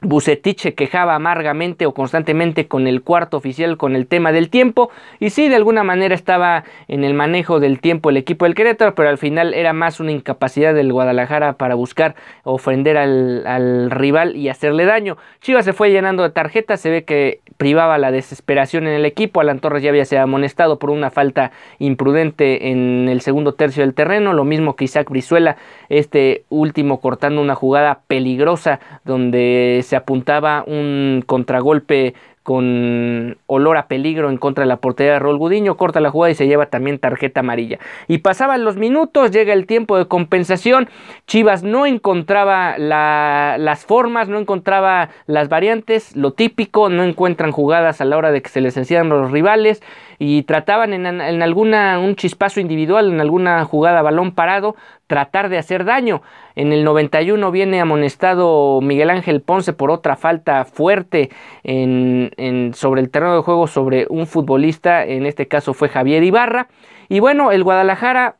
Bucetich 0.00 0.60
se 0.60 0.74
quejaba 0.74 1.14
amargamente 1.14 1.86
o 1.86 1.94
constantemente 1.94 2.68
con 2.68 2.86
el 2.86 3.02
cuarto 3.02 3.36
oficial 3.36 3.76
con 3.76 3.96
el 3.96 4.06
tema 4.06 4.32
del 4.32 4.50
tiempo 4.50 4.90
y 5.18 5.30
sí 5.30 5.48
de 5.48 5.56
alguna 5.56 5.82
manera 5.82 6.14
estaba 6.14 6.64
en 6.88 7.04
el 7.04 7.14
manejo 7.14 7.58
del 7.58 7.80
tiempo 7.80 8.10
el 8.10 8.16
equipo 8.16 8.44
del 8.44 8.54
Querétaro 8.54 8.94
pero 8.94 9.08
al 9.08 9.18
final 9.18 9.54
era 9.54 9.72
más 9.72 10.00
una 10.00 10.12
incapacidad 10.12 10.74
del 10.74 10.92
Guadalajara 10.92 11.54
para 11.54 11.74
buscar 11.74 12.16
ofender 12.42 12.96
al, 12.96 13.46
al 13.46 13.90
rival 13.90 14.36
y 14.36 14.48
hacerle 14.48 14.84
daño. 14.84 15.16
Chivas 15.40 15.64
se 15.64 15.72
fue 15.72 15.90
llenando 15.90 16.22
de 16.22 16.30
tarjetas, 16.30 16.80
se 16.80 16.90
ve 16.90 17.04
que 17.04 17.40
privaba 17.56 17.98
la 17.98 18.10
desesperación 18.10 18.86
en 18.86 18.94
el 18.94 19.04
equipo, 19.04 19.40
Alan 19.40 19.60
Torres 19.60 19.82
ya 19.82 19.90
había 19.90 20.04
sido 20.04 20.22
amonestado 20.22 20.78
por 20.78 20.90
una 20.90 21.10
falta 21.10 21.52
imprudente 21.78 22.70
en 22.70 23.08
el 23.08 23.20
segundo 23.20 23.54
tercio 23.54 23.82
del 23.82 23.94
terreno, 23.94 24.32
lo 24.32 24.44
mismo 24.44 24.76
que 24.76 24.84
Isaac 24.84 25.08
Brizuela, 25.08 25.56
este 25.88 26.44
último 26.48 27.00
cortando 27.00 27.40
una 27.40 27.54
jugada 27.54 28.00
peligrosa 28.06 28.80
donde 29.04 29.80
se 29.84 29.93
apuntaba 29.96 30.64
un 30.66 31.22
contragolpe 31.26 32.14
con 32.44 33.38
olor 33.46 33.78
a 33.78 33.88
peligro 33.88 34.28
en 34.28 34.36
contra 34.36 34.64
de 34.64 34.68
la 34.68 34.76
portería 34.76 35.14
de 35.14 35.18
Rol 35.18 35.38
Gudiño, 35.38 35.78
corta 35.78 36.00
la 36.00 36.10
jugada 36.10 36.30
y 36.30 36.34
se 36.34 36.46
lleva 36.46 36.66
también 36.66 36.98
tarjeta 36.98 37.40
amarilla. 37.40 37.78
Y 38.06 38.18
pasaban 38.18 38.64
los 38.64 38.76
minutos, 38.76 39.30
llega 39.30 39.54
el 39.54 39.66
tiempo 39.66 39.96
de 39.96 40.06
compensación, 40.06 40.90
Chivas 41.26 41.62
no 41.62 41.86
encontraba 41.86 42.76
las 42.76 43.86
formas, 43.86 44.28
no 44.28 44.38
encontraba 44.38 45.08
las 45.26 45.48
variantes, 45.48 46.14
lo 46.16 46.32
típico, 46.32 46.90
no 46.90 47.02
encuentran 47.02 47.50
jugadas 47.50 48.02
a 48.02 48.04
la 48.04 48.18
hora 48.18 48.30
de 48.30 48.42
que 48.42 48.50
se 48.50 48.60
les 48.60 48.76
encierran 48.76 49.08
los 49.08 49.30
rivales 49.30 49.82
y 50.18 50.42
trataban 50.42 50.92
en, 50.92 51.06
en 51.06 51.42
alguna, 51.42 51.98
un 51.98 52.14
chispazo 52.14 52.60
individual, 52.60 53.10
en 53.10 53.22
alguna 53.22 53.64
jugada 53.64 54.02
balón 54.02 54.32
parado, 54.32 54.76
tratar 55.14 55.48
de 55.48 55.58
hacer 55.58 55.84
daño. 55.84 56.22
En 56.56 56.72
el 56.72 56.82
91 56.82 57.52
viene 57.52 57.80
amonestado 57.80 58.80
Miguel 58.80 59.10
Ángel 59.10 59.42
Ponce 59.42 59.72
por 59.72 59.92
otra 59.92 60.16
falta 60.16 60.64
fuerte 60.64 61.30
sobre 61.62 63.00
el 63.00 63.10
terreno 63.10 63.36
de 63.36 63.42
juego 63.42 63.68
sobre 63.68 64.08
un 64.10 64.26
futbolista, 64.26 65.04
en 65.04 65.24
este 65.24 65.46
caso 65.46 65.72
fue 65.72 65.88
Javier 65.88 66.24
Ibarra. 66.24 66.66
Y 67.08 67.20
bueno, 67.20 67.52
el 67.52 67.62
Guadalajara 67.62 68.34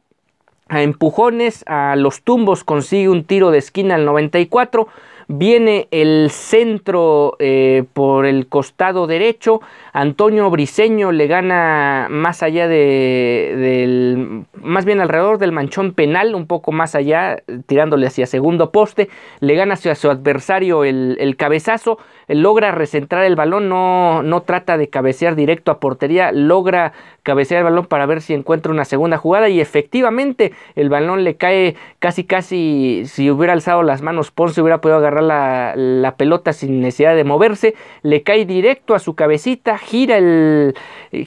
a 0.69 0.83
empujones, 0.83 1.63
a 1.69 1.95
los 1.95 2.23
tumbos 2.23 2.65
consigue 2.65 3.09
un 3.09 3.23
tiro 3.23 3.53
de 3.53 3.59
esquina 3.59 3.95
al 3.95 4.05
94 4.05 4.89
Viene 5.29 5.89
el 5.91 6.29
centro 6.31 7.37
eh, 7.39 7.85
por 7.93 8.27
el 8.27 8.47
costado 8.47 9.07
derecho. 9.07 9.61
Antonio 9.93 10.51
Briseño 10.51 11.13
le 11.13 11.27
gana 11.27 12.09
más 12.11 12.43
allá 12.43 12.69
de, 12.69 13.55
del, 13.57 14.45
más 14.63 14.85
bien 14.85 15.01
alrededor 15.01 15.39
del 15.39 15.53
manchón 15.53 15.93
penal, 15.93 16.35
un 16.35 16.47
poco 16.47 16.73
más 16.73 16.95
allá, 16.95 17.43
tirándole 17.67 18.07
hacia 18.07 18.27
segundo 18.27 18.71
poste. 18.71 19.09
Le 19.41 19.55
gana 19.55 19.75
hacia 19.75 19.95
su 19.95 20.11
adversario 20.11 20.85
el, 20.85 21.17
el 21.21 21.37
cabezazo. 21.37 21.99
Logra 22.27 22.73
recentrar 22.73 23.25
el 23.25 23.37
balón, 23.37 23.69
no, 23.69 24.23
no 24.23 24.43
trata 24.43 24.79
de 24.79 24.89
cabecear 24.89 25.37
directo 25.37 25.71
a 25.71 25.79
portería, 25.79 26.33
logra 26.33 26.93
cabecear 27.23 27.59
el 27.59 27.65
balón 27.65 27.87
para 27.87 28.07
ver 28.07 28.21
si 28.21 28.35
encuentra 28.35 28.73
una 28.73 28.85
segunda 28.85 29.19
jugada 29.19 29.49
y 29.49 29.61
efectivamente 29.61 30.53
el 30.75 30.89
balón 30.89 31.25
le 31.25 31.37
cae 31.37 31.75
casi 31.99 32.25
casi 32.25 33.03
si 33.07 33.31
hubiera 33.31 33.53
alzado 33.53 33.83
las 33.83 34.03
manos 34.03 34.31
Ponce 34.31 34.61
hubiera 34.61 34.81
podido 34.81 34.99
agarrar 34.99 35.14
la, 35.23 36.15
pelota 36.17 36.53
sin 36.53 36.81
necesidad 36.81 37.17
de 37.17 37.25
moverse, 37.25 37.75
le 38.03 38.23
cae 38.23 38.45
directo 38.45 38.95
a 38.95 38.99
su 38.99 39.15
cabecita, 39.15 39.79
gira 39.79 40.19
el, 40.19 40.75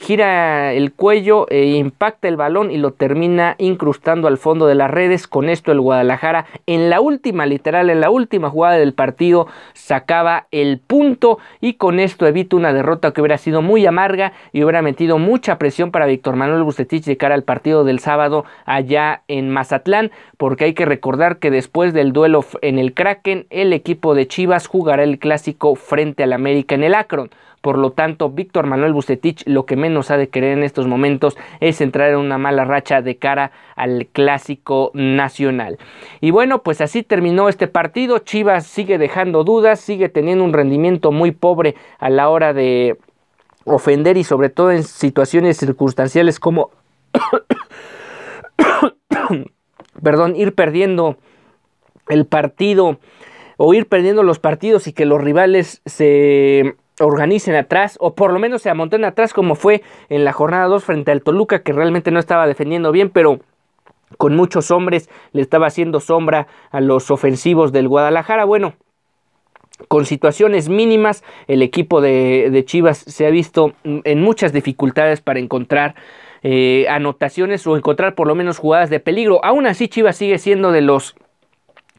gira 0.00 0.72
el 0.72 0.92
cuello 0.92 1.46
e 1.50 1.66
impacta 1.76 2.28
el 2.28 2.36
balón 2.36 2.70
y 2.70 2.78
lo 2.78 2.92
termina 2.92 3.54
incrustando 3.58 4.28
al 4.28 4.38
fondo 4.38 4.66
de 4.66 4.74
las 4.74 4.90
redes. 4.90 5.26
Con 5.26 5.48
esto 5.48 5.72
el 5.72 5.80
Guadalajara 5.80 6.46
en 6.66 6.90
la 6.90 7.00
última, 7.00 7.46
literal, 7.46 7.90
en 7.90 8.00
la 8.00 8.10
última 8.10 8.50
jugada 8.50 8.76
del 8.76 8.94
partido 8.94 9.46
sacaba 9.74 10.46
el 10.50 10.78
punto 10.78 11.38
y 11.60 11.74
con 11.74 12.00
esto 12.00 12.26
evita 12.26 12.56
una 12.56 12.72
derrota 12.72 13.12
que 13.12 13.20
hubiera 13.20 13.38
sido 13.38 13.62
muy 13.62 13.86
amarga 13.86 14.32
y 14.52 14.62
hubiera 14.62 14.82
metido 14.82 15.18
mucha 15.18 15.58
presión 15.58 15.90
para 15.90 16.06
Víctor 16.06 16.36
Manuel 16.36 16.62
Bustetich 16.62 17.04
de 17.04 17.16
cara 17.16 17.34
al 17.34 17.42
partido 17.42 17.84
del 17.84 17.98
sábado 17.98 18.44
allá 18.64 19.22
en 19.28 19.50
Mazatlán, 19.50 20.10
porque 20.36 20.64
hay 20.64 20.74
que 20.74 20.84
recordar 20.84 21.38
que 21.38 21.50
después 21.50 21.92
del 21.92 22.12
duelo 22.12 22.44
en 22.62 22.78
el 22.78 22.94
Kraken, 22.94 23.46
el 23.50 23.72
equipo 23.78 24.14
de 24.14 24.28
Chivas 24.28 24.66
jugará 24.66 25.02
el 25.02 25.18
clásico 25.18 25.74
frente 25.74 26.22
al 26.22 26.32
América 26.32 26.74
en 26.74 26.84
el 26.84 26.94
Akron. 26.94 27.30
Por 27.60 27.76
lo 27.76 27.90
tanto, 27.90 28.30
Víctor 28.30 28.66
Manuel 28.66 28.92
Bucetich 28.92 29.42
lo 29.46 29.66
que 29.66 29.74
menos 29.74 30.10
ha 30.10 30.16
de 30.16 30.28
querer 30.28 30.56
en 30.56 30.62
estos 30.62 30.86
momentos 30.86 31.36
es 31.60 31.80
entrar 31.80 32.10
en 32.10 32.18
una 32.18 32.38
mala 32.38 32.64
racha 32.64 33.02
de 33.02 33.16
cara 33.16 33.50
al 33.74 34.06
clásico 34.12 34.92
nacional. 34.94 35.78
Y 36.20 36.30
bueno, 36.30 36.62
pues 36.62 36.80
así 36.80 37.02
terminó 37.02 37.48
este 37.48 37.66
partido. 37.66 38.20
Chivas 38.20 38.66
sigue 38.66 38.98
dejando 38.98 39.42
dudas, 39.42 39.80
sigue 39.80 40.08
teniendo 40.08 40.44
un 40.44 40.52
rendimiento 40.52 41.10
muy 41.10 41.32
pobre 41.32 41.74
a 41.98 42.10
la 42.10 42.28
hora 42.28 42.52
de 42.52 42.96
ofender 43.64 44.16
y 44.16 44.24
sobre 44.24 44.50
todo 44.50 44.70
en 44.70 44.84
situaciones 44.84 45.56
circunstanciales 45.56 46.38
como 46.38 46.70
perdón, 50.02 50.36
ir 50.36 50.54
perdiendo 50.54 51.16
el 52.08 52.26
partido 52.26 52.98
o 53.58 53.74
ir 53.74 53.86
perdiendo 53.86 54.22
los 54.22 54.38
partidos 54.38 54.86
y 54.86 54.94
que 54.94 55.04
los 55.04 55.20
rivales 55.20 55.82
se 55.84 56.76
organicen 57.00 57.54
atrás 57.54 57.98
o 58.00 58.14
por 58.14 58.32
lo 58.32 58.38
menos 58.38 58.62
se 58.62 58.70
amonten 58.70 59.04
atrás 59.04 59.34
como 59.34 59.54
fue 59.54 59.82
en 60.08 60.24
la 60.24 60.32
jornada 60.32 60.64
2 60.66 60.82
frente 60.82 61.10
al 61.10 61.22
Toluca 61.22 61.62
que 61.62 61.72
realmente 61.72 62.10
no 62.10 62.18
estaba 62.18 62.46
defendiendo 62.46 62.90
bien 62.92 63.10
pero 63.10 63.40
con 64.16 64.34
muchos 64.34 64.70
hombres 64.70 65.10
le 65.32 65.42
estaba 65.42 65.66
haciendo 65.66 66.00
sombra 66.00 66.46
a 66.70 66.80
los 66.80 67.10
ofensivos 67.10 67.72
del 67.72 67.88
Guadalajara 67.88 68.44
bueno 68.44 68.74
con 69.86 70.06
situaciones 70.06 70.68
mínimas, 70.68 71.22
el 71.46 71.62
equipo 71.62 72.00
de, 72.00 72.64
Chivas 72.66 72.98
se 72.98 73.26
ha 73.26 73.30
visto 73.30 73.74
en 73.84 74.20
muchas 74.20 74.52
dificultades 74.52 75.20
para 75.20 75.38
encontrar 75.38 75.94
eh, 76.42 76.86
anotaciones 76.90 77.64
o 77.64 77.76
encontrar 77.76 78.16
por 78.16 78.26
lo 78.26 78.34
menos 78.34 78.58
jugadas 78.58 78.90
de 78.90 78.98
peligro. 78.98 79.44
Aún 79.44 79.68
así, 79.68 79.86
Chivas 79.86 80.16
sigue 80.16 80.38
siendo 80.38 80.72
de 80.72 80.80
los 80.80 81.14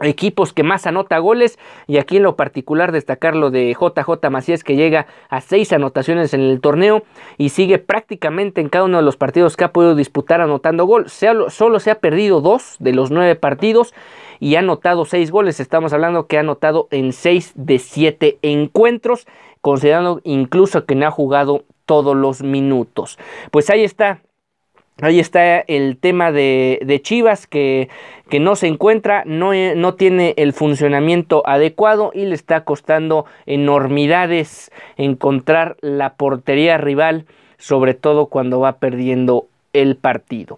equipos 0.01 0.53
que 0.53 0.63
más 0.63 0.87
anota 0.87 1.17
goles 1.19 1.59
y 1.87 1.97
aquí 1.97 2.17
en 2.17 2.23
lo 2.23 2.35
particular 2.35 2.91
destacar 2.91 3.35
lo 3.35 3.51
de 3.51 3.73
JJ 3.73 4.29
Macías 4.29 4.63
que 4.63 4.75
llega 4.75 5.07
a 5.29 5.41
seis 5.41 5.73
anotaciones 5.73 6.33
en 6.33 6.41
el 6.41 6.61
torneo 6.61 7.03
y 7.37 7.49
sigue 7.49 7.79
prácticamente 7.79 8.61
en 8.61 8.69
cada 8.69 8.85
uno 8.85 8.97
de 8.97 9.03
los 9.03 9.17
partidos 9.17 9.57
que 9.57 9.63
ha 9.63 9.73
podido 9.73 9.95
disputar 9.95 10.41
anotando 10.41 10.85
gol. 10.85 11.09
Solo 11.09 11.79
se 11.79 11.91
ha 11.91 11.99
perdido 11.99 12.41
dos 12.41 12.77
de 12.79 12.93
los 12.93 13.11
nueve 13.11 13.35
partidos 13.35 13.93
y 14.39 14.55
ha 14.55 14.59
anotado 14.59 15.05
seis 15.05 15.31
goles. 15.31 15.59
Estamos 15.59 15.93
hablando 15.93 16.27
que 16.27 16.37
ha 16.37 16.41
anotado 16.41 16.87
en 16.91 17.13
seis 17.13 17.51
de 17.55 17.79
siete 17.79 18.39
encuentros 18.41 19.27
considerando 19.61 20.21
incluso 20.23 20.85
que 20.85 20.95
no 20.95 21.07
ha 21.07 21.11
jugado 21.11 21.63
todos 21.85 22.15
los 22.15 22.41
minutos. 22.41 23.17
Pues 23.51 23.69
ahí 23.69 23.83
está 23.83 24.21
Ahí 25.01 25.19
está 25.19 25.59
el 25.59 25.97
tema 25.97 26.31
de, 26.31 26.99
Chivas 27.03 27.47
que, 27.47 27.89
que, 28.29 28.39
no 28.39 28.55
se 28.55 28.67
encuentra, 28.67 29.23
no, 29.25 29.51
no, 29.75 29.95
tiene 29.95 30.33
el 30.37 30.53
funcionamiento 30.53 31.41
adecuado 31.45 32.11
y 32.13 32.25
le 32.25 32.35
está 32.35 32.63
costando 32.65 33.25
enormidades 33.45 34.71
encontrar 34.97 35.77
la 35.81 36.15
portería 36.15 36.77
rival, 36.77 37.25
sobre 37.57 37.93
todo 37.93 38.25
cuando 38.25 38.59
va 38.59 38.79
perdiendo 38.79 39.47
el 39.73 39.95
partido. 39.95 40.57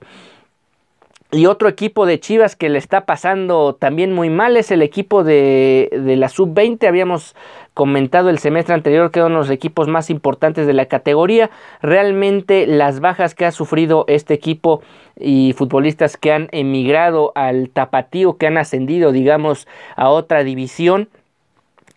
Y 1.34 1.46
otro 1.46 1.70
equipo 1.70 2.06
de 2.06 2.20
Chivas 2.20 2.58
que 2.58 2.68
le 2.68 2.78
está 2.78 3.06
pasando 3.06 3.74
también 3.76 4.12
muy 4.12 4.30
mal 4.30 4.58
es 4.58 4.70
el 4.70 4.82
equipo 4.82 5.24
de, 5.24 5.90
de 5.92 6.18
la 6.18 6.28
sub-20. 6.28 6.86
Habíamos 6.86 7.38
comentado 7.74 8.30
el 8.30 8.38
semestre 8.38 8.74
anterior 8.74 9.12
que 9.12 9.20
eran 9.20 9.34
los 9.34 9.50
equipos 9.50 9.88
más 9.88 10.10
importantes 10.10 10.68
de 10.68 10.74
la 10.74 10.88
categoría. 10.88 11.50
Realmente 11.82 12.68
las 12.68 13.00
bajas 13.00 13.34
que 13.34 13.46
ha 13.46 13.52
sufrido 13.54 14.04
este 14.10 14.34
equipo 14.34 14.82
y 15.18 15.54
futbolistas 15.54 16.18
que 16.18 16.34
han 16.34 16.50
emigrado 16.52 17.32
al 17.36 17.70
tapatío, 17.70 18.36
que 18.36 18.48
han 18.48 18.58
ascendido, 18.58 19.14
digamos, 19.14 19.70
a 19.96 20.10
otra 20.10 20.44
división 20.44 21.08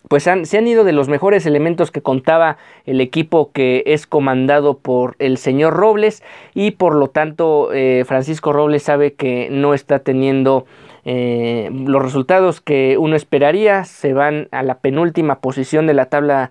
pues 0.08 0.24
se 0.24 0.58
han 0.58 0.66
ido 0.66 0.84
de 0.84 0.92
los 0.92 1.08
mejores 1.08 1.46
elementos 1.46 1.90
que 1.90 2.02
contaba 2.02 2.58
el 2.84 3.00
equipo 3.00 3.52
que 3.52 3.82
es 3.86 4.06
comandado 4.06 4.78
por 4.78 5.16
el 5.18 5.38
señor 5.38 5.74
Robles 5.74 6.22
y 6.54 6.72
por 6.72 6.94
lo 6.94 7.08
tanto 7.08 7.72
eh, 7.72 8.04
Francisco 8.06 8.52
Robles 8.52 8.82
sabe 8.82 9.14
que 9.14 9.48
no 9.50 9.72
está 9.72 10.00
teniendo 10.00 10.66
eh, 11.06 11.70
los 11.72 12.02
resultados 12.02 12.60
que 12.60 12.96
uno 12.98 13.16
esperaría, 13.16 13.84
se 13.84 14.12
van 14.12 14.48
a 14.52 14.62
la 14.62 14.78
penúltima 14.78 15.40
posición 15.40 15.86
de 15.86 15.94
la 15.94 16.06
tabla 16.06 16.50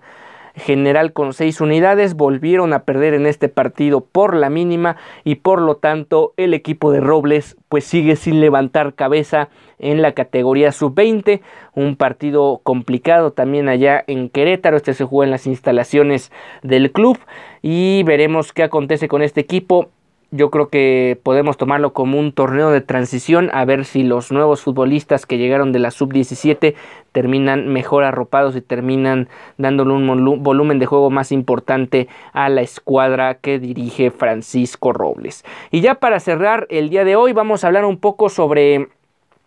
general 0.54 1.12
con 1.12 1.32
seis 1.32 1.60
unidades, 1.60 2.14
volvieron 2.14 2.72
a 2.72 2.84
perder 2.84 3.14
en 3.14 3.26
este 3.26 3.48
partido 3.48 4.00
por 4.00 4.34
la 4.36 4.50
mínima 4.50 4.96
y 5.24 5.36
por 5.36 5.60
lo 5.60 5.76
tanto 5.76 6.32
el 6.36 6.54
equipo 6.54 6.92
de 6.92 7.00
Robles 7.00 7.56
pues 7.68 7.84
sigue 7.84 8.16
sin 8.16 8.40
levantar 8.40 8.94
cabeza 8.94 9.48
en 9.78 10.00
la 10.00 10.12
categoría 10.12 10.70
sub-20, 10.70 11.40
un 11.74 11.96
partido 11.96 12.60
complicado 12.62 13.32
también 13.32 13.68
allá 13.68 14.04
en 14.06 14.28
Querétaro, 14.28 14.76
este 14.76 14.94
se 14.94 15.04
juega 15.04 15.26
en 15.26 15.32
las 15.32 15.46
instalaciones 15.46 16.30
del 16.62 16.92
club 16.92 17.18
y 17.60 18.02
veremos 18.04 18.52
qué 18.52 18.62
acontece 18.62 19.08
con 19.08 19.22
este 19.22 19.40
equipo 19.40 19.90
yo 20.34 20.50
creo 20.50 20.68
que 20.68 21.20
podemos 21.22 21.56
tomarlo 21.56 21.92
como 21.92 22.18
un 22.18 22.32
torneo 22.32 22.70
de 22.70 22.80
transición 22.80 23.50
a 23.52 23.64
ver 23.64 23.84
si 23.84 24.02
los 24.02 24.32
nuevos 24.32 24.62
futbolistas 24.62 25.26
que 25.26 25.38
llegaron 25.38 25.70
de 25.70 25.78
la 25.78 25.92
sub-17 25.92 26.74
terminan 27.12 27.68
mejor 27.68 28.02
arropados 28.02 28.56
y 28.56 28.60
terminan 28.60 29.28
dándole 29.58 29.92
un 29.92 30.42
volumen 30.42 30.80
de 30.80 30.86
juego 30.86 31.08
más 31.08 31.30
importante 31.30 32.08
a 32.32 32.48
la 32.48 32.62
escuadra 32.62 33.34
que 33.34 33.60
dirige 33.60 34.10
Francisco 34.10 34.92
Robles. 34.92 35.44
Y 35.70 35.82
ya 35.82 35.94
para 35.94 36.18
cerrar 36.18 36.66
el 36.68 36.90
día 36.90 37.04
de 37.04 37.14
hoy 37.14 37.32
vamos 37.32 37.62
a 37.62 37.68
hablar 37.68 37.84
un 37.84 37.98
poco 37.98 38.28
sobre 38.28 38.88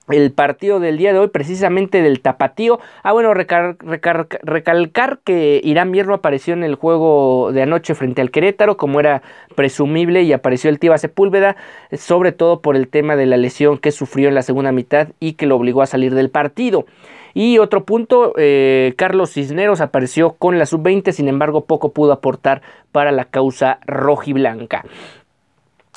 el 0.09 0.31
partido 0.31 0.79
del 0.79 0.97
día 0.97 1.13
de 1.13 1.19
hoy, 1.19 1.27
precisamente 1.27 2.01
del 2.01 2.21
Tapatío. 2.21 2.79
Ah, 3.03 3.11
bueno, 3.11 3.33
recalcar 3.33 5.19
que 5.23 5.61
Irán 5.63 5.93
Hierro 5.93 6.13
apareció 6.13 6.53
en 6.53 6.63
el 6.63 6.75
juego 6.75 7.51
de 7.51 7.63
anoche 7.63 7.95
frente 7.95 8.21
al 8.21 8.31
Querétaro, 8.31 8.77
como 8.77 8.99
era 8.99 9.21
presumible, 9.55 10.23
y 10.23 10.33
apareció 10.33 10.69
el 10.69 10.79
Tiba 10.79 10.97
Sepúlveda, 10.97 11.57
sobre 11.91 12.31
todo 12.31 12.61
por 12.61 12.75
el 12.75 12.87
tema 12.87 13.15
de 13.15 13.25
la 13.25 13.37
lesión 13.37 13.77
que 13.77 13.91
sufrió 13.91 14.29
en 14.29 14.35
la 14.35 14.41
segunda 14.41 14.71
mitad 14.71 15.09
y 15.19 15.33
que 15.33 15.45
lo 15.45 15.55
obligó 15.55 15.81
a 15.81 15.87
salir 15.87 16.13
del 16.13 16.29
partido. 16.29 16.85
Y 17.33 17.59
otro 17.59 17.85
punto, 17.85 18.33
eh, 18.37 18.95
Carlos 18.97 19.33
Cisneros 19.33 19.79
apareció 19.79 20.33
con 20.33 20.57
la 20.57 20.65
sub-20, 20.65 21.11
sin 21.11 21.27
embargo 21.27 21.65
poco 21.65 21.91
pudo 21.91 22.11
aportar 22.11 22.63
para 22.91 23.11
la 23.11 23.25
causa 23.25 23.79
rojiblanca. 23.85 24.83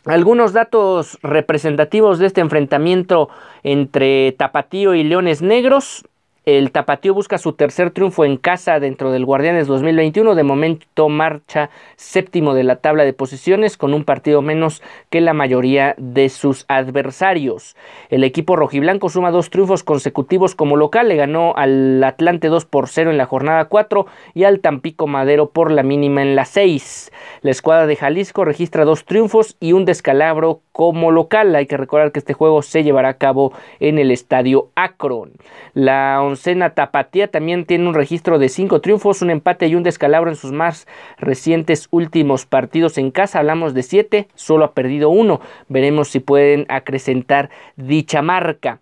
Algunos 0.07 0.55
datos 0.55 1.19
representativos 1.23 2.19
de 2.19 2.27
este 2.27 2.41
enfrentamiento 2.41 3.29
entre 3.63 4.33
Tapatío 4.33 4.95
y 4.95 5.05
Leones 5.05 5.43
Negros. 5.43 6.05
El 6.47 6.73
Tapatío 6.73 7.13
busca 7.13 7.37
su 7.37 7.53
tercer 7.53 7.91
triunfo 7.91 8.25
en 8.25 8.39
casa 8.39 8.81
dentro 8.81 9.13
del 9.13 9.27
Guardianes 9.27 9.67
2021. 9.67 10.35
De 10.35 10.43
momento 10.43 11.11
marcha 11.11 11.69
séptimo 11.97 12.55
de 12.55 12.65
la 12.65 12.77
tabla 12.77 13.05
de 13.05 13.13
posiciones 13.13 13.77
con 13.77 13.93
un 13.93 14.05
partido 14.05 14.41
menos 14.41 14.83
que 15.11 15.21
la 15.21 15.35
mayoría 15.35 15.95
de 15.99 16.31
sus 16.31 16.65
adversarios. 16.69 17.77
El 18.09 18.25
equipo 18.25 18.57
rojiblanco 18.57 19.11
suma 19.11 19.31
dos 19.31 19.51
triunfos 19.51 19.85
consecutivos 19.85 20.55
como 20.55 20.77
local. 20.77 21.09
Le 21.09 21.17
ganó 21.17 21.53
al 21.57 22.03
Atlante 22.03 22.49
2 22.49 22.65
por 22.65 22.89
0 22.89 23.11
en 23.11 23.19
la 23.19 23.27
jornada 23.27 23.67
4 23.67 24.07
y 24.33 24.45
al 24.45 24.61
Tampico 24.61 25.07
Madero 25.07 25.51
por 25.51 25.71
la 25.71 25.83
mínima 25.83 26.23
en 26.23 26.37
la 26.37 26.47
6. 26.47 27.13
La 27.43 27.51
escuadra 27.51 27.87
de 27.87 27.97
Jalisco 27.97 28.47
registra 28.47 28.87
dos 28.87 29.05
triunfos 29.05 29.59
y 29.61 29.75
un 29.75 29.85
descalabro 29.85 30.63
como 30.73 31.11
local. 31.11 31.55
Hay 31.55 31.67
que 31.67 31.77
recordar 31.77 32.13
que 32.13 32.19
este 32.19 32.33
juego 32.33 32.63
se 32.63 32.83
llevará 32.83 33.11
a 33.11 33.19
cabo 33.19 33.53
en 33.79 33.99
el 33.99 34.11
estadio 34.11 34.71
Akron. 34.75 35.33
La 35.75 36.30
oncena 36.31 36.75
Tapatía 36.75 37.29
también 37.29 37.65
tiene 37.65 37.87
un 37.87 37.95
registro 37.95 38.39
de 38.39 38.49
cinco 38.49 38.81
triunfos, 38.81 39.23
un 39.23 39.31
empate 39.31 39.67
y 39.67 39.75
un 39.75 39.83
descalabro 39.83 40.31
en 40.31 40.37
sus 40.37 40.53
más 40.53 40.87
recientes 41.19 41.89
últimos 41.91 42.47
partidos 42.47 42.99
en 42.99 43.11
casa. 43.11 43.41
Hablamos 43.41 43.75
de 43.75 43.83
siete, 43.83 44.29
solo 44.35 44.65
ha 44.65 44.73
perdido 44.73 45.11
uno. 45.11 45.41
Veremos 45.69 46.09
si 46.09 46.21
pueden 46.21 46.67
acrecentar 46.69 47.51
dicha 47.77 48.23
marca. 48.23 48.81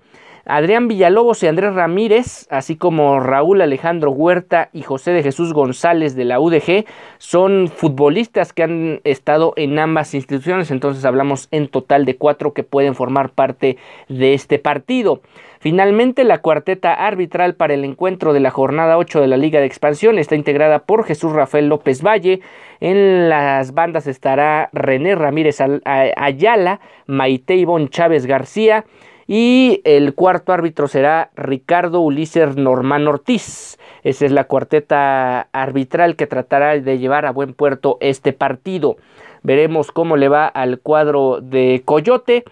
Adrián 0.51 0.89
Villalobos 0.89 1.43
y 1.43 1.47
Andrés 1.47 1.75
Ramírez, 1.75 2.47
así 2.49 2.75
como 2.75 3.21
Raúl 3.21 3.61
Alejandro 3.61 4.13
Huerta 4.13 4.71
y 4.73 4.81
José 4.81 5.11
de 5.11 5.23
Jesús 5.23 5.53
González 5.53 6.17
de 6.17 6.25
la 6.25 6.41
UDG, 6.41 6.87
son 7.19 7.69
futbolistas 7.69 8.55
que 8.55 8.63
han 8.63 9.03
estado 9.05 9.53
en 9.57 9.79
ambas 9.79 10.15
instituciones, 10.15 10.71
entonces 10.71 11.05
hablamos 11.05 11.49
en 11.51 11.69
total 11.69 12.07
de 12.07 12.17
cuatro 12.17 12.55
que 12.55 12.63
pueden 12.63 12.95
formar 12.95 13.29
parte 13.29 13.77
de 14.09 14.33
este 14.33 14.59
partido. 14.59 15.21
Finalmente, 15.61 16.25
la 16.25 16.39
cuarteta 16.39 16.95
arbitral 16.95 17.55
para 17.55 17.75
el 17.75 17.85
encuentro 17.85 18.33
de 18.33 18.41
la 18.41 18.51
jornada 18.51 18.97
8 18.97 19.21
de 19.21 19.27
la 19.27 19.37
Liga 19.37 19.61
de 19.61 19.67
Expansión 19.67 20.19
está 20.19 20.35
integrada 20.35 20.79
por 20.79 21.05
Jesús 21.05 21.33
Rafael 21.33 21.69
López 21.69 22.03
Valle. 22.03 22.41
En 22.81 23.29
las 23.29 23.75
bandas 23.75 24.07
estará 24.07 24.71
René 24.73 25.15
Ramírez 25.15 25.59
Ayala, 25.61 26.81
Maite 27.07 27.57
Ivonne 27.57 27.91
Chávez 27.91 28.25
García, 28.25 28.87
y 29.29 29.83
el 29.85 30.15
cuarto 30.15 30.55
árbitro 30.55 30.89
será 30.89 31.31
Ricardo 31.37 32.01
Ulises 32.01 32.57
Normán 32.57 33.07
Ortiz. 33.07 33.79
Esa 34.03 34.25
es 34.25 34.33
la 34.33 34.45
cuarteta 34.45 35.49
arbitral 35.53 36.17
que 36.17 36.27
tratará 36.27 36.81
de 36.81 36.99
llevar 36.99 37.27
a 37.27 37.31
buen 37.31 37.53
puerto 37.53 37.99
este 38.01 38.33
partido. 38.33 38.97
Veremos 39.43 39.93
cómo 39.93 40.17
le 40.17 40.29
va 40.29 40.47
al 40.47 40.81
cuadro 40.81 41.41
de 41.43 41.83
Coyote, 41.85 42.45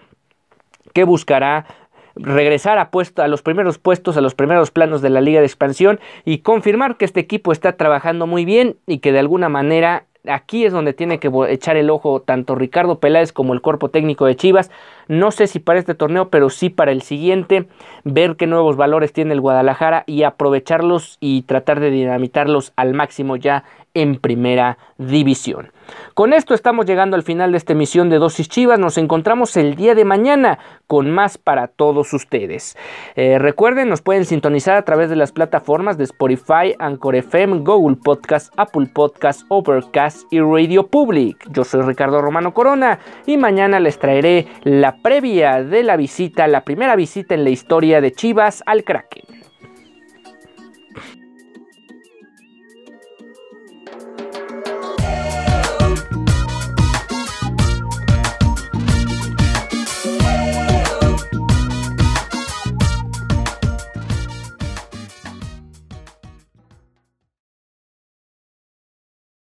que 0.93 1.03
buscará 1.03 1.65
regresar 2.15 2.77
a, 2.77 3.27
los 3.27 3.41
primeros 3.41 3.77
puestos, 3.77 4.17
a 4.17 4.21
los 4.21 4.35
primeros 4.35 4.71
planos 4.71 5.01
de 5.01 5.09
la 5.09 5.21
Liga 5.21 5.39
de 5.39 5.45
Expansión 5.45 5.99
y 6.25 6.39
confirmar 6.39 6.97
que 6.97 7.05
este 7.05 7.19
equipo 7.19 7.51
está 7.51 7.73
trabajando 7.73 8.27
muy 8.27 8.45
bien 8.45 8.77
y 8.85 8.99
que 8.99 9.11
de 9.11 9.19
alguna 9.19 9.49
manera 9.49 10.05
aquí 10.25 10.65
es 10.65 10.73
donde 10.73 10.93
tiene 10.93 11.19
que 11.19 11.31
echar 11.49 11.77
el 11.77 11.89
ojo 11.89 12.21
tanto 12.21 12.55
Ricardo 12.55 12.99
Peláez 12.99 13.31
como 13.31 13.53
el 13.53 13.61
cuerpo 13.61 13.89
técnico 13.89 14.25
de 14.25 14.35
Chivas. 14.35 14.71
No 15.07 15.31
sé 15.31 15.47
si 15.47 15.59
para 15.59 15.79
este 15.79 15.95
torneo, 15.95 16.29
pero 16.29 16.49
sí 16.49 16.69
para 16.69 16.91
el 16.91 17.01
siguiente, 17.01 17.67
ver 18.03 18.35
qué 18.35 18.47
nuevos 18.47 18.75
valores 18.75 19.13
tiene 19.13 19.33
el 19.33 19.41
Guadalajara 19.41 20.03
y 20.05 20.23
aprovecharlos 20.23 21.17
y 21.19 21.43
tratar 21.43 21.79
de 21.79 21.91
dinamitarlos 21.91 22.73
al 22.75 22.93
máximo 22.93 23.35
ya 23.35 23.63
en 23.93 24.19
primera 24.19 24.77
división. 24.97 25.71
Con 26.13 26.33
esto 26.33 26.53
estamos 26.53 26.85
llegando 26.85 27.15
al 27.15 27.23
final 27.23 27.51
de 27.51 27.57
esta 27.57 27.73
emisión 27.73 28.09
de 28.09 28.17
Dosis 28.17 28.49
Chivas. 28.49 28.79
Nos 28.79 28.97
encontramos 28.97 29.55
el 29.57 29.75
día 29.75 29.95
de 29.95 30.05
mañana 30.05 30.59
con 30.85 31.11
más 31.11 31.37
para 31.37 31.67
todos 31.67 32.13
ustedes. 32.13 32.77
Eh, 33.15 33.39
recuerden, 33.39 33.89
nos 33.89 34.01
pueden 34.01 34.25
sintonizar 34.25 34.75
a 34.75 34.83
través 34.83 35.09
de 35.09 35.15
las 35.15 35.31
plataformas 35.31 35.97
de 35.97 36.03
Spotify, 36.05 36.75
Anchor 36.79 37.15
FM, 37.15 37.59
Google 37.59 37.97
Podcast, 38.03 38.53
Apple 38.57 38.89
Podcast, 38.93 39.43
Overcast 39.49 40.31
y 40.31 40.39
Radio 40.39 40.87
Public. 40.87 41.45
Yo 41.51 41.63
soy 41.63 41.81
Ricardo 41.81 42.21
Romano 42.21 42.53
Corona 42.53 42.99
y 43.25 43.37
mañana 43.37 43.79
les 43.79 43.99
traeré 43.99 44.47
la 44.63 44.97
previa 45.01 45.63
de 45.63 45.83
la 45.83 45.97
visita, 45.97 46.47
la 46.47 46.61
primera 46.61 46.95
visita 46.95 47.35
en 47.35 47.43
la 47.43 47.49
historia 47.49 48.01
de 48.01 48.11
Chivas 48.11 48.63
al 48.65 48.83
Kraken. 48.83 49.36